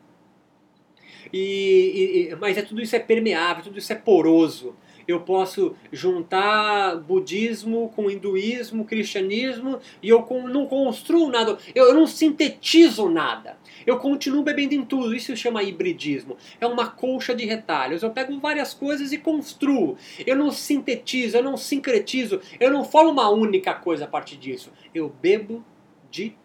E, 1.32 2.28
e, 2.30 2.36
mas 2.36 2.56
é, 2.58 2.62
tudo 2.62 2.82
isso 2.82 2.94
é 2.94 2.98
permeável, 2.98 3.64
tudo 3.64 3.78
isso 3.78 3.92
é 3.92 3.96
poroso 3.96 4.76
eu 5.06 5.20
posso 5.20 5.74
juntar 5.90 6.96
budismo 6.96 7.92
com 7.94 8.10
hinduísmo, 8.10 8.84
cristianismo, 8.84 9.78
e 10.02 10.08
eu 10.08 10.26
não 10.48 10.66
construo 10.66 11.28
nada, 11.28 11.58
eu 11.74 11.94
não 11.94 12.06
sintetizo 12.06 13.08
nada. 13.08 13.56
Eu 13.86 13.98
continuo 13.98 14.42
bebendo 14.42 14.74
em 14.74 14.84
tudo, 14.84 15.14
isso 15.14 15.26
se 15.26 15.36
chama 15.36 15.62
hibridismo. 15.62 16.36
É 16.60 16.66
uma 16.66 16.88
colcha 16.88 17.34
de 17.34 17.44
retalhos. 17.44 18.02
Eu 18.02 18.10
pego 18.10 18.38
várias 18.38 18.72
coisas 18.72 19.12
e 19.12 19.18
construo. 19.18 19.96
Eu 20.26 20.36
não 20.36 20.50
sintetizo, 20.50 21.36
eu 21.36 21.42
não 21.42 21.56
sincretizo, 21.56 22.40
eu 22.60 22.70
não 22.70 22.84
falo 22.84 23.10
uma 23.10 23.28
única 23.28 23.74
coisa 23.74 24.04
a 24.04 24.08
partir 24.08 24.36
disso. 24.36 24.72
Eu 24.94 25.08
bebo 25.08 25.64
de 26.10 26.36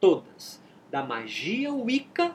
todas. 0.00 0.60
Da 0.90 1.04
magia 1.04 1.72
Wicca 1.72 2.34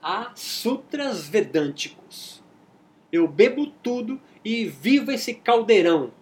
a 0.00 0.30
sutras 0.34 1.28
vedânticos 1.28 2.37
eu 3.12 3.26
bebo 3.26 3.66
tudo 3.82 4.20
e 4.44 4.66
vivo 4.66 5.10
esse 5.10 5.34
caldeirão. 5.34 6.12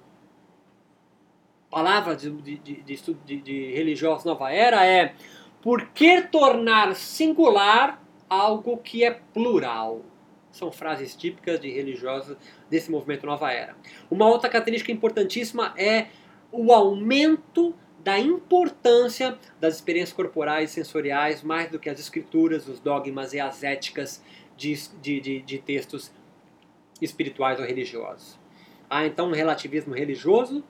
Palavra 1.70 2.16
de, 2.16 2.30
de, 2.30 2.56
de, 2.58 2.82
de, 2.82 3.36
de 3.40 3.72
religiosos 3.72 4.24
nova 4.24 4.52
era 4.52 4.86
é 4.86 5.14
por 5.60 5.88
que 5.88 6.22
tornar 6.22 6.94
singular 6.94 8.02
algo 8.28 8.78
que 8.78 9.04
é 9.04 9.10
plural? 9.10 10.02
São 10.50 10.72
frases 10.72 11.14
típicas 11.14 11.60
de 11.60 11.70
religiosos 11.70 12.36
desse 12.70 12.90
movimento 12.90 13.26
Nova 13.26 13.52
Era. 13.52 13.76
Uma 14.10 14.26
outra 14.28 14.48
característica 14.48 14.90
importantíssima 14.90 15.74
é 15.76 16.06
o 16.50 16.72
aumento 16.72 17.74
da 18.02 18.18
importância 18.18 19.36
das 19.60 19.74
experiências 19.74 20.14
corporais 20.14 20.70
e 20.70 20.74
sensoriais 20.74 21.42
mais 21.42 21.70
do 21.70 21.78
que 21.78 21.90
as 21.90 21.98
escrituras, 21.98 22.68
os 22.68 22.78
dogmas 22.78 23.32
e 23.32 23.40
as 23.40 23.64
éticas 23.64 24.22
de, 24.56 24.74
de, 25.02 25.20
de, 25.20 25.42
de 25.42 25.58
textos 25.58 26.12
espirituais 27.00 27.58
ou 27.58 27.66
religiosos. 27.66 28.38
Há 28.88 29.06
então 29.06 29.28
um 29.28 29.32
relativismo 29.32 29.94
religioso, 29.94 30.64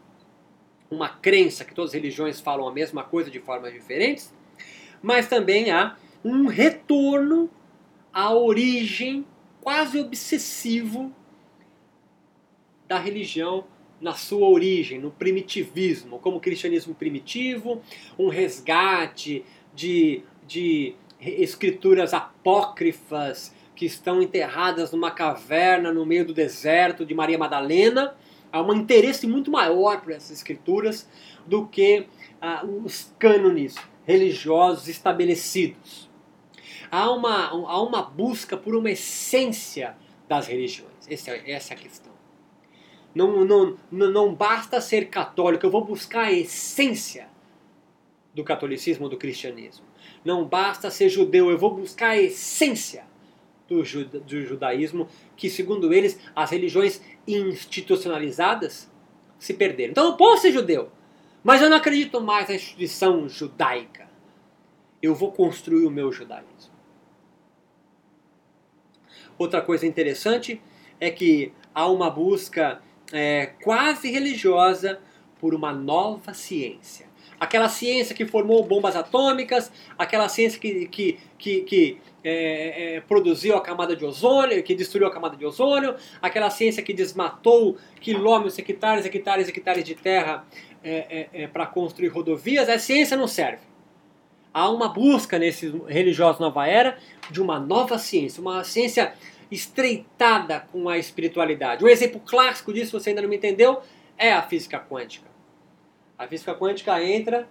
uma 0.91 1.09
crença 1.09 1.65
que 1.65 1.75
todas 1.75 1.91
as 1.91 1.95
religiões 1.95 2.41
falam 2.41 2.67
a 2.67 2.73
mesma 2.73 3.03
coisa 3.03 3.31
de 3.31 3.41
formas 3.41 3.73
diferentes, 3.73 4.33
mas 5.03 5.29
também 5.29 5.71
há 5.71 5.97
um 6.25 6.47
retorno 6.47 7.51
à 8.13 8.33
origem 8.33 9.27
quase 9.61 9.99
obsessivo 9.99 11.13
da 12.89 12.99
religião 12.99 13.65
na 14.01 14.15
sua 14.15 14.49
origem, 14.49 15.01
no 15.01 15.11
primitivismo, 15.11 16.19
como 16.19 16.37
o 16.37 16.41
cristianismo 16.41 16.95
primitivo, 16.95 17.83
um 18.19 18.29
resgate 18.29 19.45
de, 19.75 20.23
de 20.47 20.95
escrituras 21.21 22.13
apócrifas 22.15 23.55
que 23.77 23.85
estão 23.85 24.23
enterradas 24.23 24.91
numa 24.91 25.11
caverna 25.11 25.93
no 25.93 26.07
meio 26.07 26.27
do 26.27 26.33
deserto 26.33 27.05
de 27.05 27.15
Maria 27.15 27.39
Madalena. 27.39 28.17
Há 28.51 28.63
um 28.63 28.73
interesse 28.73 29.27
muito 29.27 29.51
maior 29.51 30.01
por 30.01 30.13
essas 30.13 30.31
escrituras 30.39 31.07
do 31.47 31.67
que 31.67 32.07
ah, 32.41 32.65
os 32.65 33.13
cânones 33.19 33.77
religiosos 34.07 34.89
estabelecidos. 34.89 36.09
Há 36.91 37.11
uma, 37.11 37.49
há 37.49 37.83
uma 37.83 38.03
busca 38.03 38.57
por 38.57 38.75
uma 38.75 38.91
essência 38.91 39.95
das 40.27 40.47
religiões. 40.47 40.93
Essa, 41.09 41.33
é, 41.33 41.51
essa 41.51 41.75
é 41.75 41.77
a 41.77 41.79
questão. 41.79 42.13
Não, 43.15 43.45
não, 43.45 43.77
não 43.91 44.35
basta 44.35 44.81
ser 44.81 45.09
católico, 45.09 45.67
eu 45.67 45.71
vou 45.71 45.85
buscar 45.85 46.27
a 46.27 46.33
essência 46.33 47.29
do 48.35 48.45
catolicismo, 48.45 49.09
do 49.09 49.17
cristianismo. 49.17 49.85
Não 50.25 50.45
basta 50.45 50.91
ser 50.91 51.09
judeu, 51.09 51.51
eu 51.51 51.59
vou 51.59 51.75
buscar 51.75 52.11
a 52.11 52.19
essência 52.19 53.05
do, 53.69 53.85
juda, 53.85 54.21
do 54.21 54.43
judaísmo, 54.43 55.09
que 55.37 55.51
segundo 55.51 55.93
eles, 55.93 56.19
as 56.35 56.51
religiões 56.51 57.01
institucionalizadas 57.27 58.91
se 59.39 59.55
perderam. 59.55 59.91
Então 59.91 60.07
eu 60.07 60.17
posso 60.17 60.43
ser 60.43 60.53
judeu, 60.53 60.91
mas 61.43 61.61
eu 61.61 61.69
não 61.69 61.77
acredito 61.77 62.21
mais 62.21 62.49
na 62.49 62.55
instituição 62.55 63.29
judaica. 63.29 64.09
Eu 65.03 65.15
vou 65.15 65.33
construir 65.33 65.85
o 65.85 65.91
meu 65.91 66.11
judaísmo. 66.11 66.75
Outra 69.39 69.61
coisa 69.61 69.87
interessante 69.87 70.61
é 70.99 71.11
que 71.11 71.53
há 71.75 71.87
uma 71.89 72.09
busca 72.09 72.81
é, 73.13 73.47
quase 73.63 74.11
religiosa 74.11 74.99
por 75.39 75.55
uma 75.55 75.73
nova 75.73 76.33
ciência 76.33 77.07
aquela 77.39 77.69
ciência 77.69 78.15
que 78.15 78.27
formou 78.27 78.65
bombas 78.65 78.97
atômicas, 78.97 79.71
aquela 79.99 80.29
ciência 80.29 80.59
que, 80.59 80.87
que, 80.87 81.19
que, 81.39 81.61
que 81.63 81.99
é, 82.29 82.97
é, 82.97 83.01
produziu 83.03 83.57
a 83.57 83.61
camada 83.61 83.95
de 83.95 84.05
ozônio, 84.05 84.61
que 84.63 84.75
destruiu 84.75 85.07
a 85.07 85.13
camada 85.13 85.37
de 85.37 85.47
ozônio, 85.47 85.95
aquela 86.21 86.51
ciência 86.51 86.83
que 86.83 86.93
desmatou 86.93 87.77
quilômetros, 88.01 88.59
hectares, 88.59 89.07
hectares, 89.07 89.49
hectares 89.49 89.85
de 89.85 89.95
terra 89.95 90.45
é, 90.83 91.29
é, 91.33 91.43
é 91.43 91.47
para 91.47 91.67
construir 91.67 92.09
rodovias, 92.09 92.69
a 92.69 92.79
ciência 92.81 93.17
não 93.17 93.29
serve. 93.29 93.63
Há 94.53 94.69
uma 94.69 94.89
busca 94.89 95.39
nesses 95.39 95.73
religiosos 95.87 96.41
nova 96.41 96.67
era 96.67 96.99
de 97.31 97.41
uma 97.41 97.61
nova 97.61 97.97
ciência, 97.97 98.41
uma 98.41 98.65
ciência 98.65 99.13
estreitada 99.49 100.67
com 100.73 100.89
a 100.89 100.99
espiritualidade. 100.99 101.85
Um 101.85 101.89
exemplo 101.89 102.21
clássico 102.27 102.73
disso, 102.73 102.99
você 102.99 103.11
ainda 103.11 103.23
não 103.23 103.29
me 103.29 103.37
entendeu, 103.37 103.83
é 104.19 104.33
a 104.33 104.43
física 104.43 104.81
quântica. 104.81 105.29
A 106.19 106.27
física 106.27 106.55
quântica 106.55 107.01
entra 107.05 107.47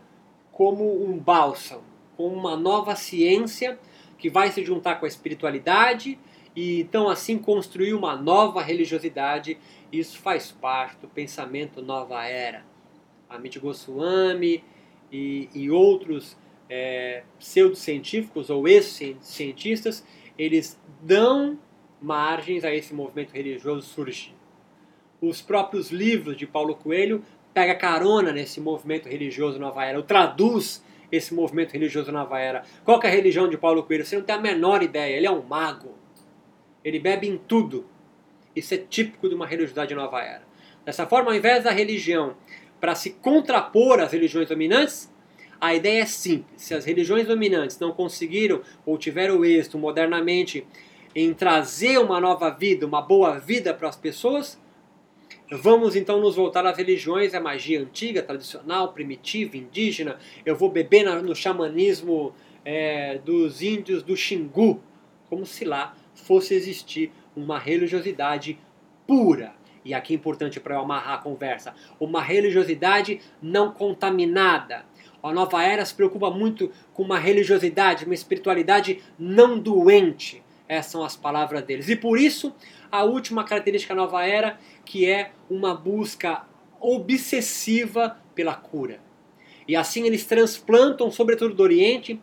como 0.52 1.06
um 1.06 1.18
bálsamo, 1.18 1.84
como 2.18 2.36
uma 2.36 2.58
nova 2.58 2.96
ciência 2.96 3.80
que 4.18 4.30
vai 4.30 4.52
se 4.52 4.64
juntar 4.64 4.96
com 4.96 5.06
a 5.06 5.08
espiritualidade 5.08 6.18
e 6.56 6.82
então 6.82 7.10
assim 7.10 7.38
construir 7.38 7.94
uma 7.94 8.16
nova 8.16 8.62
religiosidade. 8.62 9.58
Isso 9.92 10.18
faz 10.20 10.52
parte 10.52 10.98
do 11.02 11.08
pensamento 11.08 11.82
nova 11.82 12.24
era. 12.26 12.64
Amit 13.30 13.60
Goswami 13.60 14.64
e, 15.12 15.50
e 15.54 15.70
outros 15.70 16.38
é, 16.70 17.24
pseudocientíficos 17.40 18.50
ou 18.50 18.68
ex-cientistas, 18.68 20.06
eles 20.38 20.80
dão 21.02 21.58
margens 22.02 22.64
a 22.64 22.74
esse 22.74 22.94
movimento 22.94 23.32
religioso 23.32 23.88
surgir. 23.88 24.36
Os 25.22 25.42
próprios 25.42 25.92
livros 25.92 26.38
de 26.38 26.46
Paulo 26.46 26.76
Coelho 26.76 27.24
pega 27.54 27.74
carona 27.74 28.32
nesse 28.32 28.60
movimento 28.60 29.08
religioso 29.08 29.58
Nova 29.58 29.84
Era, 29.86 29.98
ou 29.98 30.04
traduz 30.04 30.84
esse 31.12 31.34
movimento 31.34 31.72
religioso 31.72 32.12
Nova 32.12 32.40
Era. 32.40 32.64
Qual 32.84 33.02
é 33.04 33.08
a 33.08 33.12
religião 33.12 33.50
de 33.50 33.58
Paulo 33.58 33.84
Coelho? 33.84 34.06
Você 34.06 34.16
não 34.16 34.24
tem 34.24 34.36
a 34.36 34.40
menor 34.40 34.84
ideia, 34.84 35.16
ele 35.16 35.28
é 35.28 35.32
um 35.32 35.44
mago. 35.44 35.96
Ele 36.84 37.00
bebe 37.00 37.28
em 37.28 37.38
tudo. 37.38 37.86
Isso 38.56 38.74
é 38.74 38.78
típico 38.78 39.28
de 39.28 39.36
uma 39.36 39.46
religiosidade 39.46 39.94
Nova 39.96 40.22
Era. 40.22 40.44
Dessa 40.86 41.06
forma, 41.08 41.32
ao 41.32 41.38
invés 41.38 41.64
da 41.64 41.72
religião 41.72 42.36
para 42.80 42.94
se 42.94 43.12
contrapor 43.12 44.00
às 44.00 44.12
religiões 44.12 44.48
dominantes, 44.48 45.12
a 45.60 45.74
ideia 45.74 46.04
é 46.04 46.06
simples. 46.06 46.62
Se 46.62 46.74
as 46.74 46.86
religiões 46.86 47.28
dominantes 47.28 47.80
não 47.80 47.92
conseguiram 47.92 48.62
ou 48.86 48.98
tiveram 48.98 49.44
êxito 49.44 49.78
modernamente 49.78 50.68
em 51.16 51.34
trazer 51.34 51.98
uma 51.98 52.20
nova 52.20 52.50
vida, 52.50 52.86
uma 52.86 53.02
boa 53.02 53.40
vida 53.40 53.74
para 53.74 53.90
as 53.90 53.96
pessoas, 53.96 54.60
Vamos 55.52 55.96
então 55.96 56.20
nos 56.20 56.36
voltar 56.36 56.66
às 56.66 56.76
religiões, 56.76 57.36
à 57.36 57.40
magia 57.40 57.80
antiga, 57.80 58.24
tradicional, 58.24 58.92
primitiva, 58.94 59.56
indígena. 59.56 60.18
Eu 60.44 60.56
vou 60.56 60.72
beber 60.72 61.04
no 61.22 61.36
xamanismo 61.36 62.34
é, 62.64 63.20
dos 63.20 63.62
índios 63.62 64.02
do 64.02 64.18
Xingu, 64.18 64.82
como 65.30 65.46
se 65.46 65.64
lá 65.64 65.96
fosse 66.16 66.56
existir 66.56 67.12
uma 67.36 67.60
religiosidade 67.60 68.58
pura. 69.06 69.54
E 69.84 69.94
aqui 69.94 70.14
é 70.14 70.16
importante 70.16 70.60
para 70.60 70.74
eu 70.74 70.82
amarrar 70.82 71.20
a 71.20 71.22
conversa: 71.22 71.76
uma 72.00 72.24
religiosidade 72.24 73.22
não 73.40 73.72
contaminada. 73.72 74.84
A 75.22 75.32
nova 75.32 75.64
era 75.64 75.86
se 75.86 75.94
preocupa 75.94 76.32
muito 76.32 76.72
com 76.92 77.04
uma 77.04 77.20
religiosidade, 77.20 78.06
uma 78.06 78.16
espiritualidade 78.16 79.04
não 79.18 79.60
doente. 79.60 80.44
Essas 80.68 80.92
são 80.92 81.04
as 81.04 81.16
palavras 81.16 81.64
deles. 81.64 81.90
E 81.90 81.96
por 81.96 82.20
isso, 82.20 82.54
a 82.92 83.04
última 83.04 83.44
característica 83.44 83.94
da 83.94 84.02
nova 84.02 84.26
era, 84.26 84.60
que 84.84 85.10
é 85.10 85.32
uma 85.50 85.76
busca 85.76 86.44
obsessiva 86.80 88.18
pela 88.34 88.56
cura. 88.56 89.00
E 89.68 89.76
assim 89.76 90.06
eles 90.06 90.26
transplantam, 90.26 91.10
sobretudo 91.12 91.56
do 91.56 91.64
Oriente, 91.64 92.20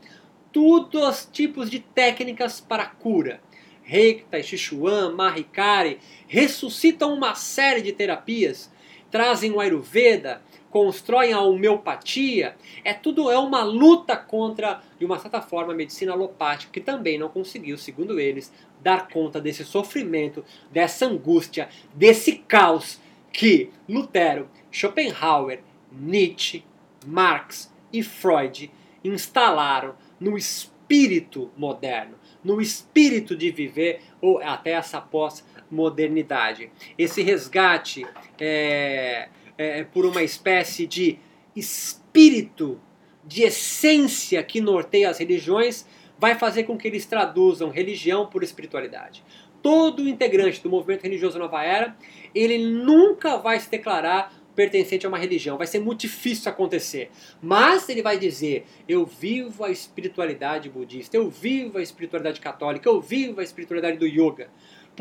todos 0.52 1.02
os 1.02 1.28
tipos 1.32 1.70
de 1.70 1.80
técnicas 1.80 2.60
para 2.60 2.86
cura. 2.86 3.40
Reiki, 3.82 4.24
Tai 4.30 4.42
Chi 4.42 4.56
Chuan, 4.56 5.12
Mahikari, 5.12 5.98
ressuscitam 6.28 7.12
uma 7.12 7.34
série 7.34 7.82
de 7.82 7.92
terapias, 7.92 8.70
trazem 9.10 9.50
o 9.50 9.60
Ayurveda, 9.60 10.40
constroem 10.72 11.34
a 11.34 11.40
homeopatia, 11.42 12.56
é 12.82 12.94
tudo 12.94 13.30
é 13.30 13.38
uma 13.38 13.62
luta 13.62 14.16
contra, 14.16 14.80
de 14.98 15.04
uma 15.04 15.18
certa 15.18 15.42
forma, 15.42 15.74
a 15.74 15.76
medicina 15.76 16.12
alopática, 16.12 16.72
que 16.72 16.80
também 16.80 17.18
não 17.18 17.28
conseguiu, 17.28 17.76
segundo 17.76 18.18
eles, 18.18 18.50
dar 18.80 19.08
conta 19.08 19.38
desse 19.38 19.66
sofrimento, 19.66 20.42
dessa 20.70 21.04
angústia, 21.04 21.68
desse 21.94 22.36
caos 22.36 22.98
que 23.30 23.70
Lutero, 23.86 24.48
Schopenhauer, 24.70 25.60
Nietzsche, 25.92 26.64
Marx 27.06 27.70
e 27.92 28.02
Freud 28.02 28.70
instalaram 29.04 29.94
no 30.18 30.38
espírito 30.38 31.50
moderno, 31.54 32.16
no 32.42 32.62
espírito 32.62 33.36
de 33.36 33.50
viver 33.50 34.00
ou 34.22 34.38
até 34.38 34.70
essa 34.70 35.02
pós-modernidade. 35.02 36.70
Esse 36.96 37.22
resgate 37.22 38.06
é, 38.40 39.28
é, 39.56 39.84
por 39.84 40.04
uma 40.06 40.22
espécie 40.22 40.86
de 40.86 41.18
espírito, 41.54 42.80
de 43.24 43.42
essência 43.42 44.42
que 44.42 44.60
norteia 44.60 45.10
as 45.10 45.18
religiões, 45.18 45.86
vai 46.18 46.34
fazer 46.36 46.64
com 46.64 46.76
que 46.76 46.86
eles 46.86 47.06
traduzam 47.06 47.70
religião 47.70 48.26
por 48.26 48.42
espiritualidade. 48.42 49.24
Todo 49.62 50.08
integrante 50.08 50.62
do 50.62 50.70
movimento 50.70 51.02
religioso 51.02 51.38
Nova 51.38 51.62
Era, 51.62 51.96
ele 52.34 52.58
nunca 52.58 53.36
vai 53.36 53.58
se 53.60 53.70
declarar 53.70 54.32
pertencente 54.54 55.06
a 55.06 55.08
uma 55.08 55.18
religião. 55.18 55.58
Vai 55.58 55.66
ser 55.66 55.80
muito 55.80 56.00
difícil 56.00 56.50
acontecer. 56.50 57.10
Mas 57.40 57.88
ele 57.88 58.02
vai 58.02 58.18
dizer: 58.18 58.64
eu 58.88 59.04
vivo 59.04 59.64
a 59.64 59.70
espiritualidade 59.70 60.68
budista, 60.68 61.16
eu 61.16 61.28
vivo 61.30 61.78
a 61.78 61.82
espiritualidade 61.82 62.40
católica, 62.40 62.88
eu 62.88 63.00
vivo 63.00 63.40
a 63.40 63.44
espiritualidade 63.44 63.98
do 63.98 64.06
yoga. 64.06 64.50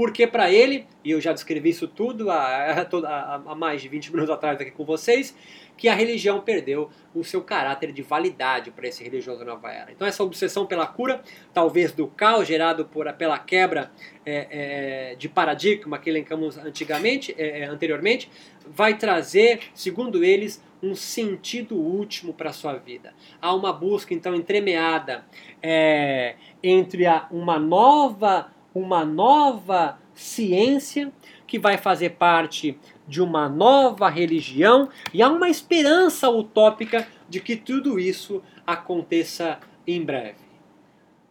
Porque 0.02 0.26
para 0.26 0.50
ele, 0.50 0.88
e 1.04 1.12
eu 1.12 1.22
já 1.22 1.32
descrevi 1.32 1.70
isso 1.70 1.88
tudo 1.88 2.32
há, 2.32 2.88
há, 3.06 3.36
há 3.36 3.54
mais 3.54 3.84
de 3.84 3.88
20 3.88 4.12
minutos 4.12 4.34
atrás 4.34 4.60
aqui 4.60 4.72
com 4.72 4.84
vocês, 4.84 5.38
que 5.78 5.88
a 5.88 5.94
religião 5.94 6.42
perdeu 6.42 6.90
o 7.14 7.24
seu 7.24 7.44
caráter 7.44 7.92
de 7.92 8.02
validade 8.02 8.72
para 8.72 8.88
esse 8.88 9.04
religioso 9.04 9.46
nova 9.46 9.72
era. 9.72 9.92
Então 9.92 10.08
essa 10.08 10.24
obsessão 10.24 10.66
pela 10.66 10.88
cura, 10.88 11.22
talvez 11.54 11.92
do 11.92 12.08
caos 12.08 12.48
gerado 12.48 12.86
por, 12.86 13.14
pela 13.14 13.38
quebra 13.38 13.92
é, 14.26 15.12
é, 15.12 15.16
de 15.16 15.30
paradigma 15.30 16.00
que 16.00 16.10
elencamos 16.10 16.58
antigamente, 16.58 17.36
é, 17.38 17.60
é 17.60 17.66
anteriormente, 17.66 18.28
vai 18.66 18.98
trazer, 18.98 19.60
segundo 19.76 20.24
eles, 20.24 20.64
um 20.82 20.96
sentido 20.96 21.76
último 21.76 22.34
para 22.34 22.50
a 22.50 22.54
sua 22.54 22.74
vida. 22.74 23.14
Há 23.40 23.54
uma 23.54 23.72
busca 23.72 24.16
então 24.16 24.34
entremeada 24.34 25.26
é, 25.62 26.38
entre 26.64 27.06
a, 27.06 27.28
uma 27.30 27.60
nova 27.60 28.52
uma 28.74 29.04
nova 29.06 30.00
ciência 30.14 31.12
que 31.48 31.60
vai 31.60 31.78
fazer 31.78 32.12
parte 32.12 32.78
de 33.08 33.22
uma 33.22 33.50
nova 33.50 34.08
religião 34.10 34.88
e 35.14 35.22
há 35.22 35.30
uma 35.30 35.50
esperança 35.50 36.30
utópica 36.30 37.08
de 37.28 37.40
que 37.40 37.56
tudo 37.56 38.00
isso 38.00 38.42
aconteça 38.66 39.60
em 39.86 40.04
breve. 40.04 40.40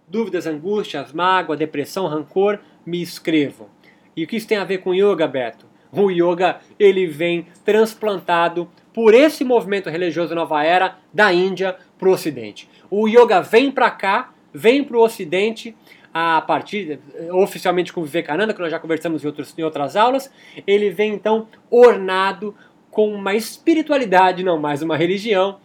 Dúvidas, 0.06 0.46
angústias, 0.46 1.12
mágoa, 1.12 1.56
depressão, 1.56 2.06
rancor, 2.06 2.58
me 2.84 3.00
escrevam. 3.00 3.68
E 4.16 4.24
o 4.24 4.26
que 4.26 4.36
isso 4.36 4.48
tem 4.48 4.58
a 4.58 4.64
ver 4.64 4.78
com 4.78 4.92
yoga, 4.92 5.26
Beto? 5.26 5.66
O 5.92 6.10
yoga 6.10 6.60
ele 6.78 7.06
vem 7.06 7.46
transplantado 7.64 8.68
por 8.92 9.14
esse 9.14 9.44
movimento 9.44 9.88
religioso 9.88 10.34
nova 10.34 10.62
era 10.64 10.98
da 11.12 11.32
Índia 11.32 11.76
para 11.98 12.08
o 12.08 12.12
Ocidente. 12.12 12.68
O 12.90 13.08
yoga 13.08 13.40
vem 13.40 13.70
para 13.70 13.90
cá, 13.90 14.32
vem 14.52 14.82
para 14.84 14.96
o 14.96 15.02
Ocidente 15.02 15.74
a 16.12 16.40
partir, 16.40 16.98
oficialmente 17.30 17.92
com 17.92 18.02
Vivekananda, 18.02 18.52
que 18.52 18.60
nós 18.60 18.70
já 18.70 18.78
conversamos 18.78 19.22
em, 19.22 19.26
outros, 19.26 19.56
em 19.56 19.62
outras 19.62 19.96
aulas, 19.96 20.30
ele 20.66 20.90
vem 20.90 21.14
então 21.14 21.46
ornado 21.70 22.54
com 22.90 23.12
uma 23.14 23.34
espiritualidade, 23.34 24.42
não 24.42 24.58
mais 24.58 24.82
uma 24.82 24.96
religião, 24.96 25.60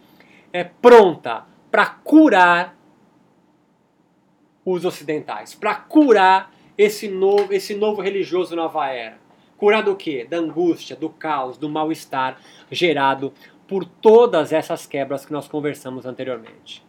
é 0.52 0.62
pronta 0.62 1.44
para 1.70 1.86
curar 1.86 2.76
os 4.64 4.84
ocidentais, 4.84 5.54
para 5.54 5.74
curar 5.74 6.52
esse 6.78 7.08
novo, 7.08 7.52
esse 7.52 7.74
novo 7.74 8.00
religioso 8.00 8.54
nova 8.54 8.88
era. 8.88 9.18
Curar 9.56 9.82
do 9.82 9.96
quê? 9.96 10.26
Da 10.28 10.36
angústia, 10.36 10.94
do 10.94 11.08
caos, 11.08 11.56
do 11.56 11.68
mal-estar 11.68 12.38
gerado 12.70 13.32
por 13.66 13.84
todas 13.84 14.52
essas 14.52 14.86
quebras 14.86 15.26
que 15.26 15.32
nós 15.32 15.48
conversamos 15.48 16.06
anteriormente. 16.06 16.85